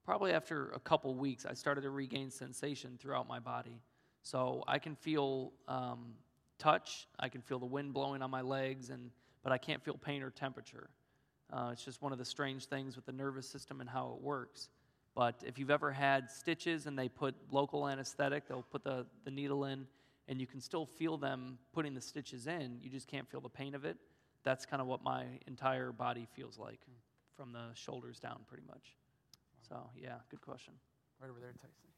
[0.06, 3.82] probably after a couple weeks, I started to regain sensation throughout my body.
[4.22, 6.16] So I can feel um,
[6.58, 9.12] touch, I can feel the wind blowing on my legs, and
[9.44, 10.90] but I can't feel pain or temperature.
[11.54, 14.22] Uh, it's just one of the strange things with the nervous system and how it
[14.24, 14.70] works.
[15.16, 19.32] But if you've ever had stitches and they put local anesthetic, they'll put the, the
[19.32, 19.88] needle in,
[20.28, 22.80] and you can still feel them putting the stitches in.
[22.82, 23.98] You just can't feel the pain of it.
[24.44, 26.80] That's kind of what my entire body feels like
[27.36, 28.98] from the shoulders down, pretty much.
[29.68, 30.74] So, yeah, good question.
[31.22, 31.90] Right over there, Tyson.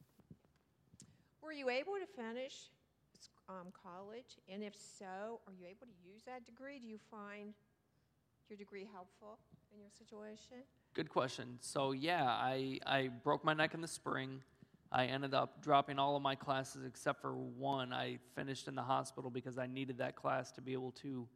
[1.41, 2.69] Were you able to finish
[3.49, 4.37] um, college?
[4.47, 6.79] And if so, are you able to use that degree?
[6.79, 7.53] Do you find
[8.49, 9.39] your degree helpful
[9.73, 10.63] in your situation?
[10.93, 11.59] Good question.
[11.61, 14.41] So yeah, I, I broke my neck in the spring.
[14.91, 17.93] I ended up dropping all of my classes except for one.
[17.93, 21.27] I finished in the hospital because I needed that class to be able to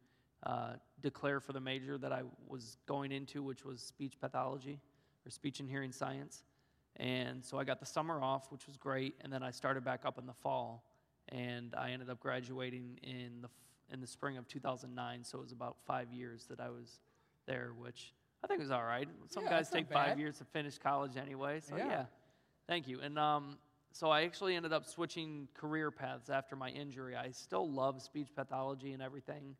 [0.44, 4.80] uh, declare for the major that I was going into, which was speech pathology
[5.24, 6.44] or speech and hearing science.
[6.96, 10.00] And so I got the summer off, which was great, and then I started back
[10.04, 10.84] up in the fall,
[11.28, 13.48] and I ended up graduating in the
[13.92, 15.24] in the spring of 2009.
[15.24, 17.00] So it was about five years that I was
[17.46, 18.14] there, which
[18.44, 19.08] I think it was all right.
[19.28, 21.60] Some Yeah, guys take five years to finish college anyway.
[21.60, 21.86] So Yeah.
[21.86, 22.06] yeah,
[22.66, 23.00] thank you.
[23.00, 23.58] And um,
[23.92, 27.14] so I actually ended up switching career paths after my injury.
[27.14, 29.56] I still love speech pathology and everything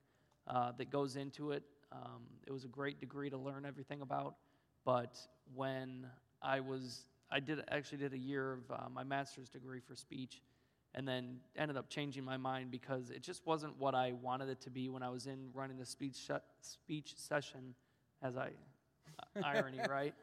[0.48, 1.62] uh, that goes into it.
[1.92, 4.36] Um, it was a great degree to learn everything about.
[4.84, 5.18] But
[5.54, 6.06] when
[6.40, 10.42] I was, I did actually did a year of uh, my master's degree for speech,
[10.94, 14.60] and then ended up changing my mind because it just wasn't what I wanted it
[14.62, 17.74] to be when I was in running the speech sh- speech session,
[18.22, 18.50] as I
[19.42, 20.14] irony right,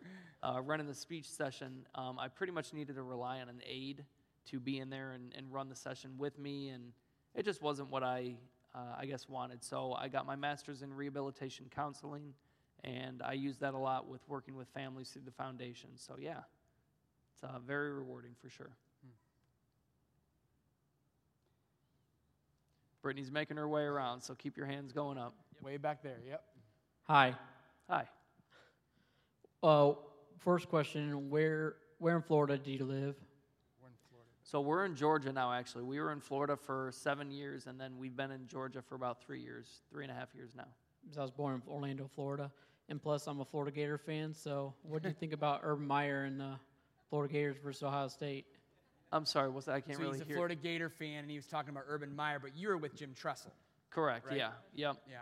[0.43, 1.85] uh, running the speech session.
[1.95, 4.03] Um, I pretty much needed to rely on an aide
[4.47, 6.91] to be in there and, and run the session with me, and
[7.35, 8.35] it just wasn't what I
[8.75, 9.63] uh, I guess wanted.
[9.63, 12.33] So I got my master's in rehabilitation counseling,
[12.83, 15.89] and I use that a lot with working with families through the foundation.
[15.95, 16.39] So yeah,
[17.33, 18.71] it's uh, very rewarding for sure.
[23.01, 25.33] Brittany's making her way around, so keep your hands going up.
[25.61, 26.19] Way back there.
[26.27, 26.43] Yep.
[27.07, 27.35] Hi.
[27.89, 28.07] Hi.
[29.61, 29.93] Uh,
[30.39, 33.15] first question: Where where in Florida do you live?
[33.81, 34.29] We're in Florida.
[34.43, 35.83] So we're in Georgia now, actually.
[35.83, 39.21] We were in Florida for seven years, and then we've been in Georgia for about
[39.21, 40.67] three years, three and a half years now.
[41.03, 42.51] Because I was born in Orlando, Florida,
[42.87, 44.33] and plus I'm a Florida Gator fan.
[44.33, 46.53] So, what do you think about Urban Meyer and the
[47.09, 48.45] Florida Gators versus Ohio State?
[49.11, 49.75] I'm sorry, what's that?
[49.75, 50.35] I can't so really he's a hear.
[50.35, 53.13] Florida Gator fan, and he was talking about Urban Meyer, but you were with Jim
[53.15, 53.51] Tressel.
[53.89, 54.27] Correct.
[54.27, 54.37] right?
[54.37, 54.51] Yeah.
[54.75, 54.97] Yep.
[55.09, 55.17] Yeah.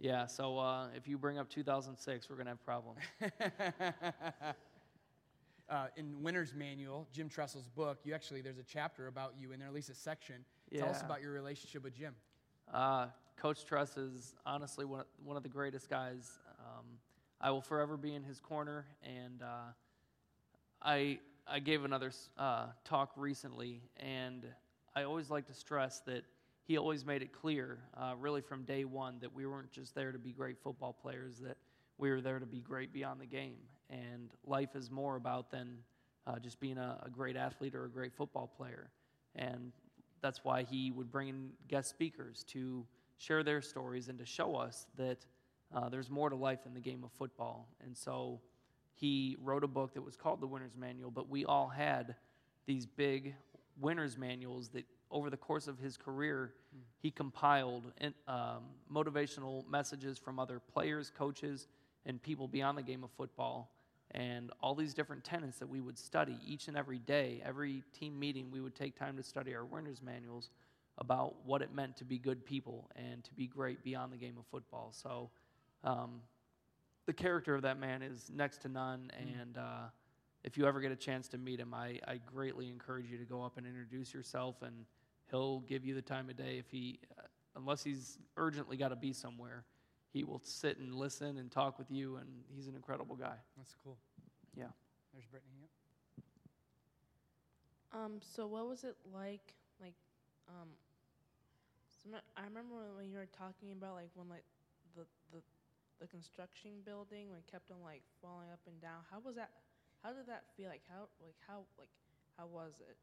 [0.00, 0.26] Yeah.
[0.26, 3.00] So uh, if you bring up 2006, we're gonna have problems.
[5.70, 9.58] uh, in Winner's Manual, Jim Tressel's book, you actually there's a chapter about you in
[9.58, 10.36] there, at least a section.
[10.74, 12.14] Tell us about your relationship with Jim.
[12.72, 16.38] Uh, Coach Tress is honestly one, one of the greatest guys.
[16.60, 16.86] Um,
[17.38, 19.72] I will forever be in his corner, and uh,
[20.80, 24.46] I I gave another uh, talk recently, and
[24.96, 26.24] I always like to stress that
[26.70, 30.12] he always made it clear, uh, really from day one, that we weren't just there
[30.12, 31.56] to be great football players, that
[31.98, 33.56] we were there to be great beyond the game,
[33.90, 35.78] and life is more about than
[36.28, 38.88] uh, just being a, a great athlete or a great football player,
[39.34, 39.72] and
[40.20, 42.86] that's why he would bring in guest speakers to
[43.18, 45.26] share their stories and to show us that
[45.74, 47.66] uh, there's more to life than the game of football.
[47.82, 48.40] And so
[48.94, 52.14] he wrote a book that was called The Winner's Manual, but we all had
[52.66, 53.34] these big
[53.80, 56.52] winner's manuals that over the course of his career,
[56.98, 61.68] he compiled in, um, motivational messages from other players, coaches,
[62.06, 63.72] and people beyond the game of football.
[64.12, 68.18] And all these different tenets that we would study each and every day, every team
[68.18, 70.50] meeting, we would take time to study our winner's manuals
[70.98, 74.36] about what it meant to be good people and to be great beyond the game
[74.38, 74.92] of football.
[74.92, 75.30] So,
[75.84, 76.20] um,
[77.06, 79.10] the character of that man is next to none.
[79.18, 79.88] And uh,
[80.44, 83.24] if you ever get a chance to meet him, I, I greatly encourage you to
[83.24, 84.84] go up and introduce yourself, and
[85.30, 86.56] he'll give you the time of day.
[86.58, 87.22] If he, uh,
[87.56, 89.64] unless he's urgently got to be somewhere,
[90.12, 93.36] he will sit and listen and talk with you, and he's an incredible guy.
[93.56, 93.96] That's cool.
[94.56, 94.64] Yeah.
[95.12, 95.52] There's Brittany.
[95.60, 95.70] Yep.
[97.92, 99.94] Um, so what was it like, like,
[100.48, 100.68] um,
[102.02, 104.44] some, I remember when you were talking about like when like
[104.96, 105.42] the, the,
[106.00, 109.02] the construction building like kept on like falling up and down.
[109.10, 109.50] How was that?
[110.02, 110.70] How did that feel?
[110.70, 111.90] Like how, like how, like
[112.38, 112.96] how was it?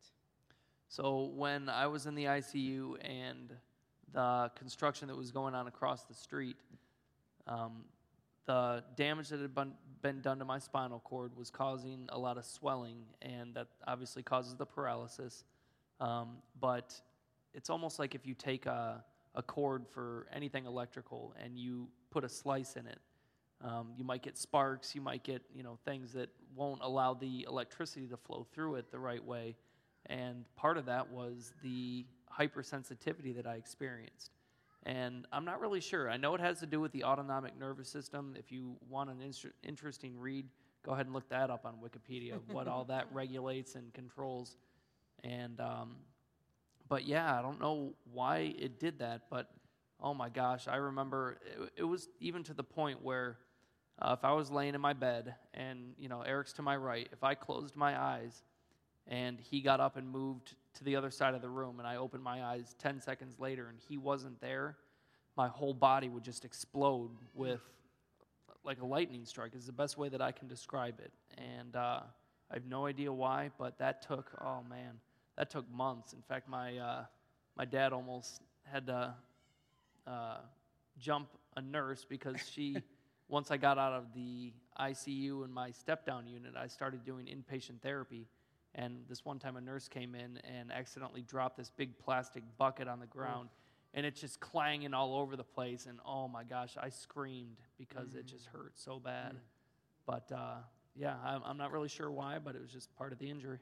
[0.90, 3.54] So when I was in the ICU and
[4.14, 6.56] the construction that was going on across the street,
[7.46, 7.84] um,
[8.46, 12.46] the damage that had been, done to my spinal cord was causing a lot of
[12.46, 15.44] swelling, and that obviously causes the paralysis.
[16.00, 17.00] Um, but
[17.54, 19.04] it's almost like if you take a,
[19.36, 23.00] a cord for anything electrical and you put a slice in it,
[23.62, 27.46] um, you might get sparks, you might get you know things that won't allow the
[27.50, 29.56] electricity to flow through it the right way.
[30.08, 32.06] And part of that was the
[32.40, 34.32] hypersensitivity that I experienced.
[34.84, 36.10] And I'm not really sure.
[36.10, 38.36] I know it has to do with the autonomic nervous system.
[38.40, 40.46] If you want an inter- interesting read,
[40.86, 44.56] go ahead and look that up on Wikipedia, what all that regulates and controls.
[45.24, 45.96] And, um,
[46.88, 49.50] but yeah, I don't know why it did that, but
[50.02, 53.40] oh my gosh, I remember it, it was even to the point where
[54.00, 57.10] uh, if I was laying in my bed and, you know, Eric's to my right,
[57.12, 58.44] if I closed my eyes
[59.08, 61.96] and he got up and moved to the other side of the room and I
[61.96, 64.78] opened my eyes 10 seconds later and he wasn't there,
[65.36, 67.62] my whole body would just explode with
[68.64, 71.14] like a lightning strike is the best way that I can describe it.
[71.38, 72.02] And uh,
[72.52, 75.00] I have no idea why, but that took, oh man,
[75.38, 76.14] that took months.
[76.14, 77.06] In fact, my, uh,
[77.56, 79.14] my dad almost had to
[80.06, 80.38] uh,
[81.00, 82.78] jump a nurse because she,
[83.30, 87.26] once I got out of the ICU and my step down unit, I started doing
[87.28, 88.28] inpatient therapy.
[88.78, 92.88] And this one time, a nurse came in and accidentally dropped this big plastic bucket
[92.88, 93.50] on the ground,
[93.96, 95.88] and it's just clanging all over the place.
[95.88, 99.36] And oh my gosh, I screamed because it just hurt so bad.
[100.06, 100.58] But uh,
[100.96, 103.58] yeah, I'm, I'm not really sure why, but it was just part of the injury.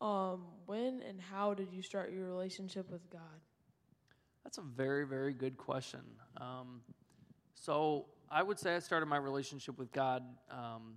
[0.00, 3.20] Um, when and how did you start your relationship with God?
[4.42, 6.00] That's a very, very good question.
[6.40, 6.80] Um,
[7.54, 10.22] so I would say I started my relationship with God.
[10.50, 10.94] Um,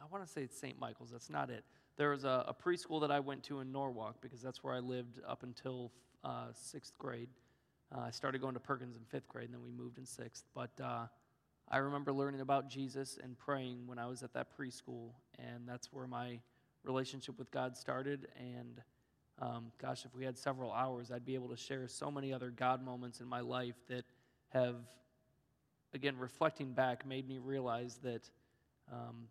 [0.00, 0.78] I want to say it's St.
[0.78, 1.10] Michael's.
[1.10, 1.64] That's not it.
[1.96, 4.78] There was a, a, preschool that I went to in Norwalk because that's where I
[4.78, 5.90] lived up until
[6.22, 7.28] uh, sixth grade.
[7.92, 10.44] Uh, I started going to Perkins in fifth grade, and then we moved in sixth.
[10.54, 11.06] But uh,
[11.68, 15.10] I remember learning about Jesus and praying when I was at that preschool,
[15.40, 16.38] and that's where my
[16.84, 18.28] relationship with God started.
[18.38, 18.80] And
[19.40, 22.50] um, gosh, if we had several hours, I'd be able to share so many other
[22.50, 24.04] God moments in my life that
[24.50, 24.76] have,
[25.94, 28.30] again, reflecting back, made me realize that
[28.92, 29.28] um,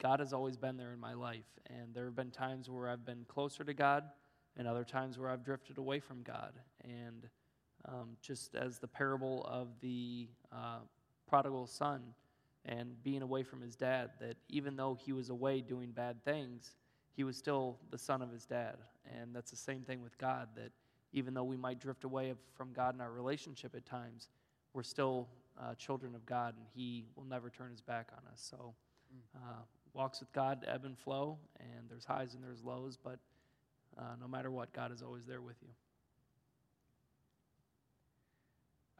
[0.00, 1.46] God has always been there in my life.
[1.66, 4.04] And there have been times where I've been closer to God,
[4.56, 6.52] and other times where I've drifted away from God.
[6.84, 7.28] And
[7.86, 10.80] um, just as the parable of the uh,
[11.28, 12.02] prodigal son
[12.66, 16.74] and being away from his dad, that even though he was away doing bad things,
[17.12, 18.76] he was still the son of his dad.
[19.18, 20.72] And that's the same thing with God, that
[21.12, 24.28] even though we might drift away from God in our relationship at times,
[24.74, 25.28] we're still
[25.60, 28.46] uh, children of God, and he will never turn his back on us.
[28.50, 28.74] So,
[29.36, 33.18] uh, walks with God ebb and flow, and there's highs and there's lows, but
[33.98, 35.68] uh, no matter what, God is always there with you.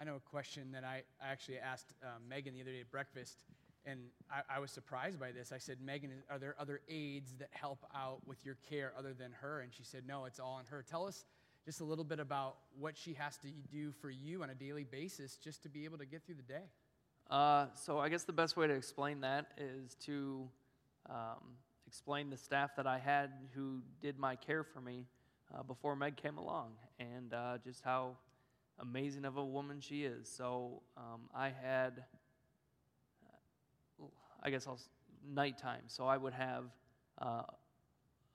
[0.00, 2.90] I know a question that I, I actually asked uh, Megan the other day at
[2.90, 3.44] breakfast,
[3.84, 4.00] and
[4.30, 5.52] I, I, was surprised by this.
[5.52, 9.32] I said, Megan, are there other aides that help out with your care other than
[9.40, 9.60] her?
[9.60, 10.82] And she said, No, it's all on her.
[10.82, 11.24] Tell us
[11.64, 14.84] just a little bit about what she has to do for you on a daily
[14.84, 16.64] basis just to be able to get through the day.
[17.30, 20.48] Uh, so I guess the best way to explain that is to
[21.08, 21.56] um,
[21.86, 25.06] explain the staff that I had who did my care for me
[25.54, 28.16] uh, before Meg came along, and uh, just how
[28.78, 30.28] amazing of a woman she is.
[30.28, 32.04] So um, I had,
[34.00, 34.06] uh,
[34.42, 34.80] I guess I'll
[35.28, 35.82] nighttime.
[35.86, 36.64] So I would have
[37.18, 37.42] uh,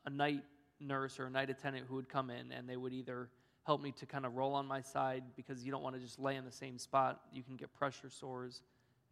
[0.06, 0.44] a night
[0.80, 3.30] nurse or a night attendant who would come in, and they would either
[3.66, 6.20] help me to kind of roll on my side because you don't want to just
[6.20, 7.22] lay in the same spot.
[7.34, 8.62] You can get pressure sores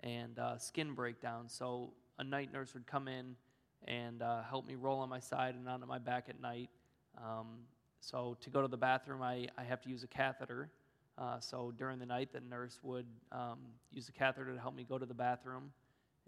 [0.01, 1.45] and uh, skin breakdown.
[1.47, 3.35] So a night nurse would come in
[3.87, 6.69] and uh, help me roll on my side and onto my back at night.
[7.17, 7.47] Um,
[7.99, 10.69] so to go to the bathroom, I, I have to use a catheter.
[11.17, 13.59] Uh, so during the night, the nurse would um,
[13.91, 15.71] use a catheter to help me go to the bathroom.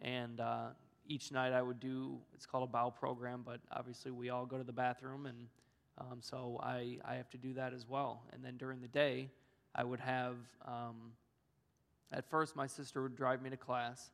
[0.02, 0.70] And uh,
[1.08, 4.58] each night I would do, it's called a bowel program, but obviously we all go
[4.58, 5.26] to the bathroom.
[5.26, 5.48] And
[5.98, 8.24] um, so I, I have to do that as well.
[8.34, 9.30] And then during the day,
[9.74, 10.36] I would have,
[10.66, 11.12] um,
[12.12, 14.12] at first, my sister would drive me to class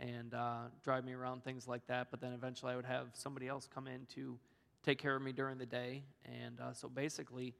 [0.00, 2.08] and uh, drive me around things like that.
[2.10, 4.38] But then eventually I would have somebody else come in to
[4.84, 6.02] take care of me during the day.
[6.24, 7.54] And uh, so basically,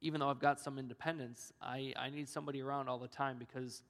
[0.00, 3.82] even though I've got some independence, I, I need somebody around all the time because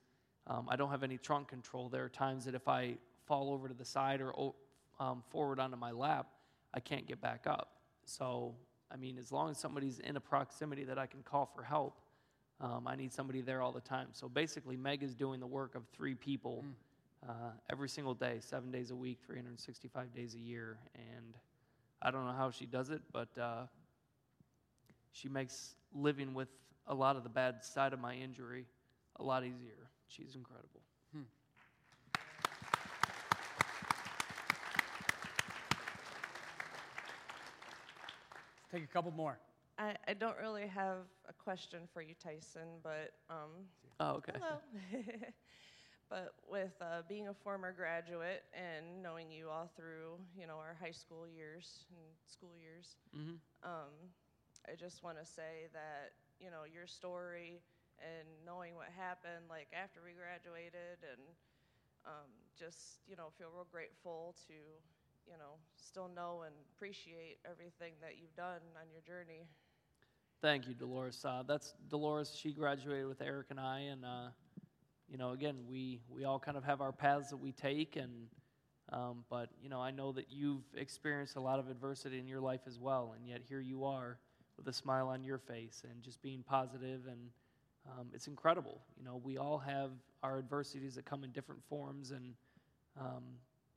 [0.47, 1.89] um, I don't have any trunk control.
[1.89, 2.97] There are times that if I
[3.27, 4.55] fall over to the side or
[5.01, 6.27] um, forward onto my lap,
[6.72, 7.68] I can't get back up.
[8.05, 8.55] So,
[8.91, 11.99] I mean, as long as somebody's in a proximity that I can call for help,
[12.61, 14.09] um, I need somebody there all the time.
[14.12, 16.64] So basically, Meg is doing the work of three people
[17.29, 20.79] uh, every single day, seven days a week, 365 days a year.
[20.95, 21.35] And
[22.03, 23.62] I don't know how she does it, but uh,
[25.12, 26.49] she makes living with
[26.87, 28.66] a lot of the bad side of my injury
[29.16, 29.89] a lot easier.
[30.09, 30.81] She's incredible.
[31.14, 31.29] Let's
[38.75, 39.39] take a couple more.
[39.79, 43.68] I, I don't really have a question for you, Tyson, but um,
[44.01, 44.39] Oh, okay.
[44.39, 44.59] hello.
[46.11, 50.77] but with uh, being a former graduate and knowing you all through, you know, our
[50.81, 53.93] high school years and school years, hmm um,
[54.70, 57.61] I just want to say that you know your story
[58.01, 61.22] and knowing what happened, like after we graduated, and
[62.07, 64.55] um, just you know feel real grateful to
[65.27, 69.47] you know still know and appreciate everything that you've done on your journey.
[70.43, 71.25] Thank you, Dolores.
[71.25, 72.37] Uh, that's Dolores.
[72.37, 74.29] She graduated with Eric and I, and uh,
[75.09, 78.27] you know, again, we we all kind of have our paths that we take, and
[78.93, 82.41] um, but you know, I know that you've experienced a lot of adversity in your
[82.41, 84.18] life as well, and yet here you are
[84.57, 87.31] with a smile on your face and just being positive, and
[87.87, 88.81] um, it's incredible.
[88.99, 89.91] You know, we all have
[90.22, 92.35] our adversities that come in different forms and
[92.99, 93.22] um,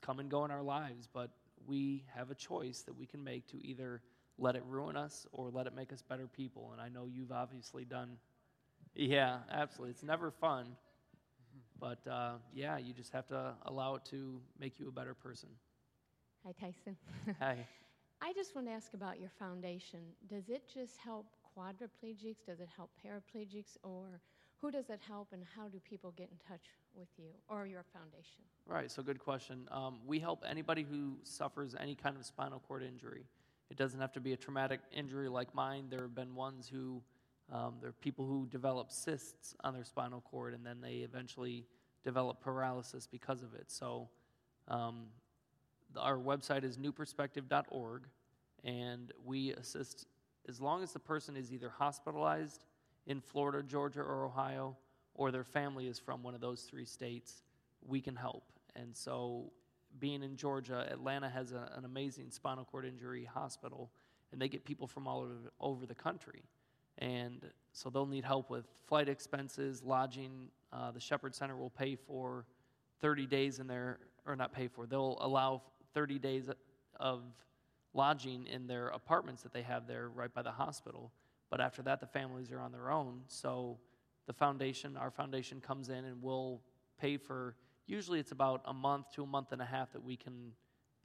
[0.01, 1.31] come and go in our lives, but
[1.65, 4.01] we have a choice that we can make to either
[4.37, 6.71] let it ruin us or let it make us better people.
[6.71, 8.17] And I know you've obviously done.
[8.95, 9.91] Yeah, absolutely.
[9.91, 10.75] It's never fun,
[11.79, 15.49] but uh, yeah, you just have to allow it to make you a better person.
[16.45, 16.97] Hi, Tyson.
[17.39, 17.67] Hi.
[18.21, 19.99] I just want to ask about your foundation.
[20.27, 21.27] Does it just help
[21.57, 22.45] quadriplegics?
[22.45, 23.77] Does it help paraplegics?
[23.83, 24.21] Or
[24.61, 27.85] who does it help, and how do people get in touch with you or your
[27.93, 28.43] foundation?
[28.65, 29.67] Right, so good question.
[29.71, 33.25] Um, we help anybody who suffers any kind of spinal cord injury.
[33.69, 35.85] It doesn't have to be a traumatic injury like mine.
[35.89, 37.01] There have been ones who,
[37.51, 41.65] um, there are people who develop cysts on their spinal cord and then they eventually
[42.03, 43.65] develop paralysis because of it.
[43.67, 44.09] So
[44.67, 45.07] um,
[45.97, 48.03] our website is newperspective.org
[48.63, 50.07] and we assist
[50.47, 52.63] as long as the person is either hospitalized
[53.07, 54.77] in Florida, Georgia, or Ohio,
[55.15, 57.41] or their family is from one of those three states,
[57.85, 58.43] we can help.
[58.75, 59.51] And so,
[59.99, 63.89] being in Georgia, Atlanta has a, an amazing spinal cord injury hospital,
[64.31, 66.43] and they get people from all over, over the country.
[66.99, 70.49] And so, they'll need help with flight expenses, lodging.
[70.71, 72.45] Uh, the Shepherd Center will pay for
[72.99, 75.61] 30 days in their, or not pay for, they'll allow
[75.93, 76.49] 30 days
[76.99, 77.21] of
[77.93, 81.11] lodging in their apartments that they have there right by the hospital.
[81.49, 83.21] But after that, the families are on their own.
[83.27, 83.77] So
[84.25, 86.61] the foundation, our foundation comes in and we'll
[86.99, 90.17] pay for, usually it's about a month to a month and a half that we
[90.17, 90.51] can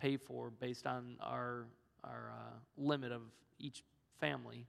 [0.01, 1.67] pay for based on our,
[2.03, 3.23] our uh, limit of
[3.59, 3.85] each
[4.19, 4.67] family.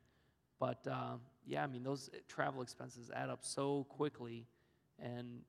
[0.60, 1.16] But uh,
[1.46, 4.46] yeah, I mean, those travel expenses add up so quickly.
[5.00, 5.42] And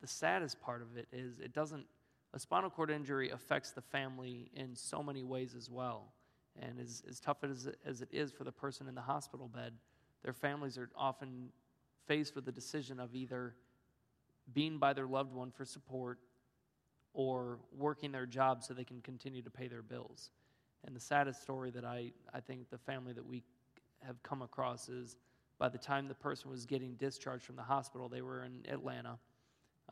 [0.00, 1.84] the saddest part of it is it doesn't,
[2.32, 6.12] a spinal cord injury affects the family in so many ways as well.
[6.60, 9.74] And as, as tough as as it is for the person in the hospital bed,
[10.22, 11.50] their families are often
[12.06, 13.54] faced with the decision of either
[14.52, 16.18] being by their loved one for support
[17.12, 20.30] or working their job so they can continue to pay their bills.
[20.86, 23.42] And the saddest story that I, I think the family that we
[24.02, 25.16] have come across is
[25.58, 29.18] by the time the person was getting discharged from the hospital, they were in Atlanta.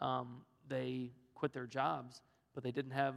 [0.01, 2.23] Um, they quit their jobs,
[2.55, 3.15] but they didn't have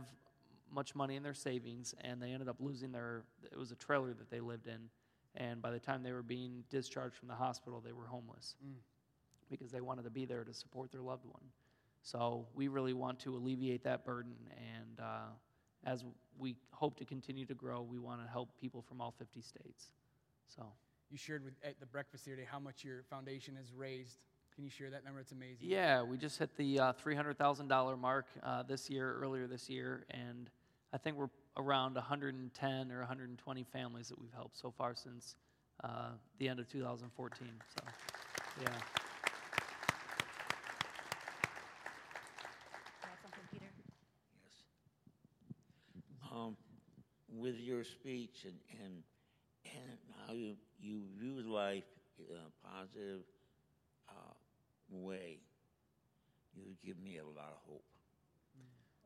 [0.73, 3.23] much money in their savings, and they ended up losing their.
[3.51, 4.89] It was a trailer that they lived in,
[5.35, 8.75] and by the time they were being discharged from the hospital, they were homeless Mm.
[9.49, 11.43] because they wanted to be there to support their loved one.
[12.01, 15.27] So we really want to alleviate that burden, and uh,
[15.85, 16.05] as
[16.37, 19.91] we hope to continue to grow, we want to help people from all 50 states.
[20.47, 20.63] So.
[21.11, 24.19] You shared with at the breakfast the other day how much your foundation has raised.
[24.53, 25.19] Can you share that number?
[25.19, 25.67] It's amazing.
[25.67, 30.51] Yeah, we just hit the uh, $300,000 mark uh, this year, earlier this year, and
[30.91, 35.35] I think we're around 110 or 120 families that we've helped so far since
[35.83, 36.09] uh,
[36.39, 37.47] the end of 2014.
[37.77, 37.83] So,
[38.61, 38.69] yeah.
[46.31, 46.55] Um,
[47.27, 49.03] with your speech and, and,
[49.65, 51.83] and how you, you view life
[52.17, 53.21] in a positive
[54.09, 54.33] uh,
[54.89, 55.39] way,
[56.55, 57.83] you give me a lot of hope.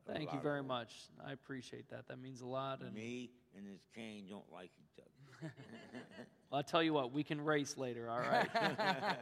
[0.08, 0.92] A Thank you very much.
[1.26, 2.08] I appreciate that.
[2.08, 2.80] That means a lot.
[2.82, 5.52] And Me and this cane don't like each other.
[6.50, 8.48] well, I'll tell you what, we can race later, all right?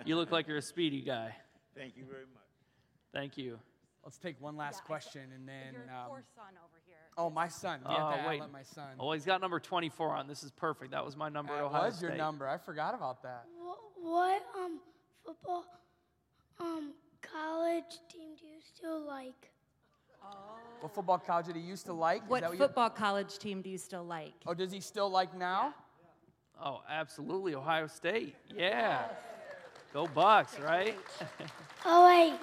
[0.07, 1.35] you look like you're a speedy guy.
[1.77, 2.43] Thank you very much.
[3.13, 3.59] Thank you.
[4.05, 5.73] Let's take one last question and then.
[5.75, 6.97] Your um, poor son over here.
[7.17, 7.81] Oh, my son.
[7.87, 8.41] Oh, Yeah, that- I'll wait.
[8.41, 8.89] let my son.
[8.99, 10.27] Oh, he's got number 24 on.
[10.27, 10.91] This is perfect.
[10.91, 11.53] That was my number.
[11.53, 12.19] at That Ohio was your State.
[12.19, 12.49] number.
[12.49, 13.45] I forgot about that.
[13.57, 14.81] Wh- What um
[15.25, 15.65] football
[16.59, 19.52] um college team do you still like?
[20.81, 22.25] What football college did he used to like?
[22.25, 24.35] Is What that you- football college team do you still like?
[24.47, 25.75] Oh, does he still like now?
[26.61, 27.55] Oh, absolutely.
[27.55, 28.35] Ohio State.
[28.55, 29.05] Yeah.
[29.93, 30.99] Go Bucks, right?
[31.85, 32.39] Oh, wait.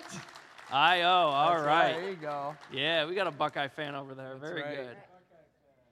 [0.72, 1.08] I O.
[1.08, 1.94] All That's right.
[1.94, 2.56] There you go.
[2.72, 4.36] Yeah, we got a Buckeye fan over there.
[4.38, 4.76] Very right.
[4.76, 4.98] good.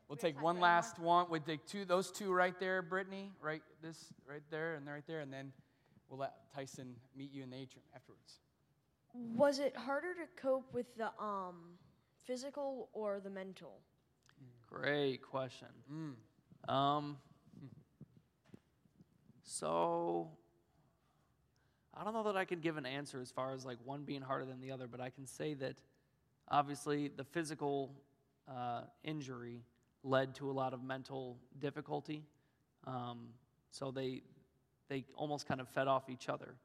[0.07, 1.25] We'll take one last one.
[1.29, 5.19] We'll take two, those two right there, Brittany, right this, right there, and right there,
[5.19, 5.51] and then
[6.09, 8.39] we'll let Tyson meet you in the atrium afterwards.
[9.35, 11.77] Was it harder to cope with the um,
[12.25, 13.79] physical or the mental?
[14.69, 15.67] Great question.
[15.91, 16.73] Mm.
[16.73, 17.17] Um,
[19.43, 20.29] so
[21.95, 24.21] I don't know that I could give an answer as far as like one being
[24.21, 25.75] harder than the other, but I can say that
[26.49, 27.91] obviously the physical
[28.47, 29.63] uh, injury
[30.03, 32.23] led to a lot of mental difficulty.
[32.85, 33.29] Um,
[33.71, 34.21] so they
[34.89, 36.55] they almost kind of fed off each other.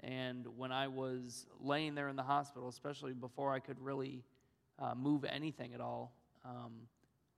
[0.00, 4.24] And when I was laying there in the hospital, especially before I could really
[4.78, 6.72] uh, move anything at all, um,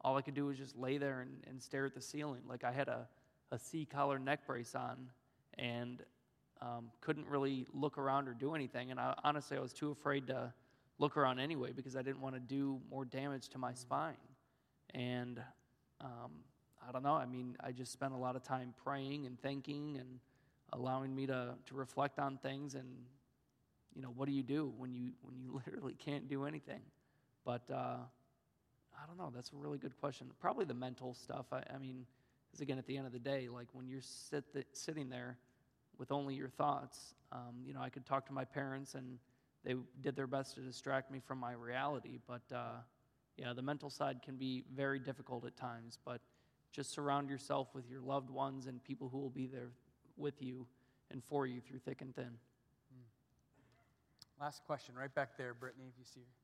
[0.03, 2.43] all I could do was just lay there and, and stare at the ceiling.
[2.47, 3.09] Like I had a,
[3.51, 5.11] a C collar neck brace on
[5.59, 6.03] and
[6.61, 8.91] um, couldn't really look around or do anything.
[8.91, 10.53] And I, honestly, I was too afraid to
[10.99, 14.15] look around anyway because I didn't want to do more damage to my spine.
[14.95, 15.41] And
[16.01, 16.33] um,
[16.87, 17.15] I don't know.
[17.15, 20.19] I mean, I just spent a lot of time praying and thinking and
[20.73, 22.75] allowing me to, to reflect on things.
[22.75, 22.89] And,
[23.95, 26.81] you know, what do you do when you, when you literally can't do anything?
[27.45, 27.97] But uh,
[29.03, 29.33] I don't know.
[29.35, 30.29] That's a really good question.
[30.41, 31.47] Probably the mental stuff.
[31.53, 32.07] I, I mean,
[32.51, 35.39] because again, at the end of the day, like when you're sit th- sitting there
[35.99, 39.18] with only your thoughts, um, you know, I could talk to my parents and
[39.64, 42.18] they did their best to distract me from my reality.
[42.27, 42.81] But uh,
[43.37, 45.99] yeah, the mental side can be very difficult at times.
[46.05, 46.21] But
[46.73, 49.71] just surround yourself with your loved ones and people who will be there
[50.21, 50.66] with you
[51.11, 52.31] and for you through thick and thin.
[54.41, 56.41] Last question, right back there, Brittany, if you see her.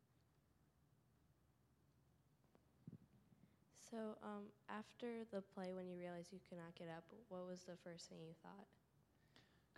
[3.91, 7.61] So, um, after the play, when you realized you could not get up, what was
[7.63, 8.67] the first thing you thought?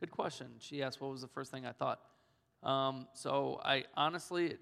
[0.01, 0.49] Good question.
[0.59, 2.01] She asked, What was the first thing I thought?
[2.65, 4.61] Um, so, I honestly, it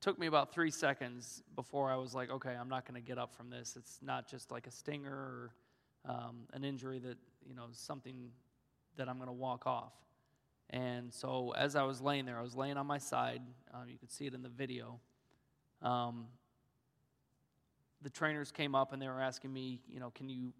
[0.00, 3.18] took me about three seconds before I was like, Okay, I'm not going to get
[3.18, 3.74] up from this.
[3.76, 5.50] It's not just like a stinger or
[6.04, 8.30] um, an injury that, you know, something
[8.98, 9.92] that I'm going to walk off.
[10.70, 13.40] And so, as I was laying there, I was laying on my side.
[13.72, 15.00] Um, you could see it in the video.
[15.80, 16.26] Um,
[18.02, 20.52] the trainers came up and they were asking me, you know, can you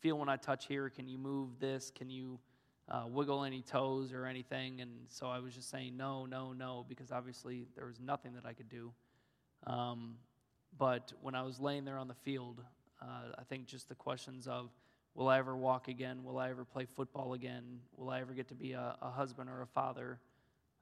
[0.00, 0.88] feel when I touch here?
[0.88, 1.92] Can you move this?
[1.94, 2.38] Can you
[2.88, 4.80] uh, wiggle any toes or anything?
[4.80, 8.46] And so I was just saying no, no, no, because obviously there was nothing that
[8.46, 8.92] I could do.
[9.66, 10.16] Um,
[10.78, 12.62] but when I was laying there on the field,
[13.00, 14.70] uh, I think just the questions of,
[15.14, 16.24] will I ever walk again?
[16.24, 17.80] Will I ever play football again?
[17.96, 20.18] Will I ever get to be a, a husband or a father?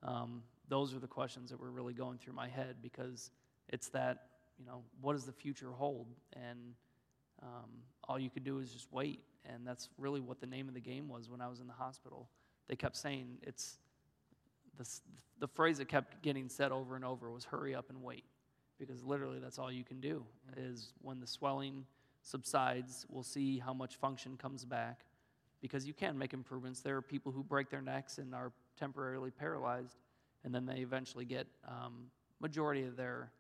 [0.03, 3.31] Um, those are the questions that were really going through my head because
[3.69, 4.27] it's that
[4.59, 6.07] you know, what does the future hold?
[6.35, 6.75] And
[7.43, 7.71] um,
[8.05, 9.21] all you could do is just wait.
[9.47, 11.73] And that's really what the name of the game was when I was in the
[11.73, 12.29] hospital.
[12.69, 13.79] They kept saying it's
[14.77, 14.87] the,
[15.39, 18.25] the phrase that kept getting said over and over was hurry up and wait.
[18.79, 20.25] Because literally that's all you can do
[20.57, 21.85] is when the swelling
[22.23, 25.05] subsides, we'll see how much function comes back.
[25.61, 26.81] Because you can make improvements.
[26.81, 29.99] There are people who break their necks and are temporarily paralyzed,
[30.45, 32.07] and then they eventually get um,
[32.41, 33.31] majority of their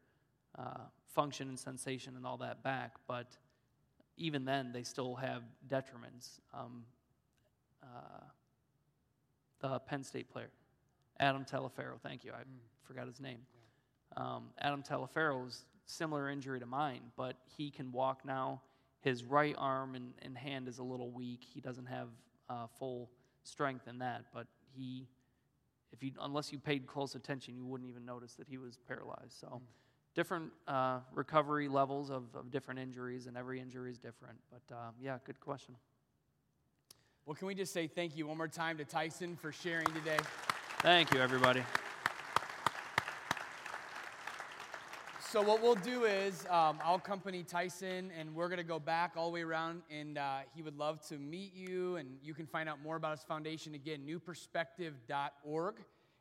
[0.59, 3.37] uh, function and sensation and all that back, but
[4.17, 6.41] even then, they still have detriments.
[6.53, 6.85] Um,
[7.83, 8.25] uh,
[9.61, 10.51] the Penn State player,
[11.19, 12.43] Adam Taliaferro, thank you, I
[12.85, 13.39] forgot his name.
[14.17, 18.61] Um, Adam Taliaferro's similar injury to mine, but he can walk now.
[19.01, 21.41] His right arm and, and hand is a little weak.
[21.43, 22.09] He doesn't have
[22.49, 23.11] uh, full
[23.45, 25.07] strength in that, but he,
[25.93, 29.39] if you, unless you paid close attention, you wouldn't even notice that he was paralyzed.
[29.41, 29.63] So
[30.15, 34.39] different uh, recovery levels of, of different injuries, and every injury is different.
[34.51, 35.77] But uh, yeah, good question.
[37.27, 40.19] Well, can we just say thank you one more time to Tyson for sharing today?
[40.83, 41.63] Thank you, everybody.
[45.31, 49.27] So what we'll do is um, I'll accompany Tyson, and we're gonna go back all
[49.27, 52.69] the way around, and uh, he would love to meet you, and you can find
[52.69, 55.75] out more about his foundation again, newperspective.org.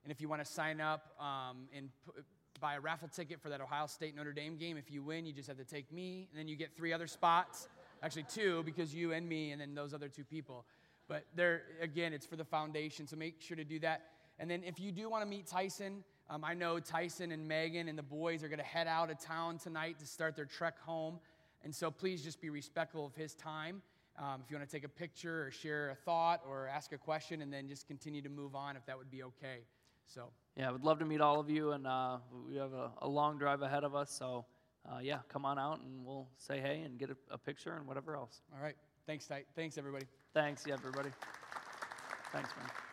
[0.04, 2.22] And if you want to sign up um, and p-
[2.62, 5.34] buy a raffle ticket for that Ohio State Notre Dame game, if you win, you
[5.34, 7.68] just have to take me, and then you get three other spots,
[8.04, 10.66] actually two, because you and me, and then those other two people.
[11.08, 14.04] But there, again, it's for the foundation, so make sure to do that.
[14.38, 17.88] And then if you do want to meet Tyson, um, I know Tyson and Megan
[17.88, 20.80] and the boys are going to head out of town tonight to start their trek
[20.80, 21.20] home.
[21.64, 23.82] And so please just be respectful of his time.
[24.18, 26.98] Um, if you want to take a picture or share a thought or ask a
[26.98, 29.60] question and then just continue to move on, if that would be okay.
[30.06, 32.92] So, yeah, I would love to meet all of you, and uh, we have a,
[33.02, 34.12] a long drive ahead of us.
[34.12, 34.46] So,
[34.90, 37.88] uh, yeah, come on out and we'll say hey and get a, a picture and
[37.88, 38.42] whatever else.
[38.56, 38.76] All right.
[39.06, 39.44] Thanks, Ty.
[39.56, 40.06] Thanks, everybody.
[40.34, 41.10] Thanks, yeah, everybody.
[42.32, 42.89] Thanks, man.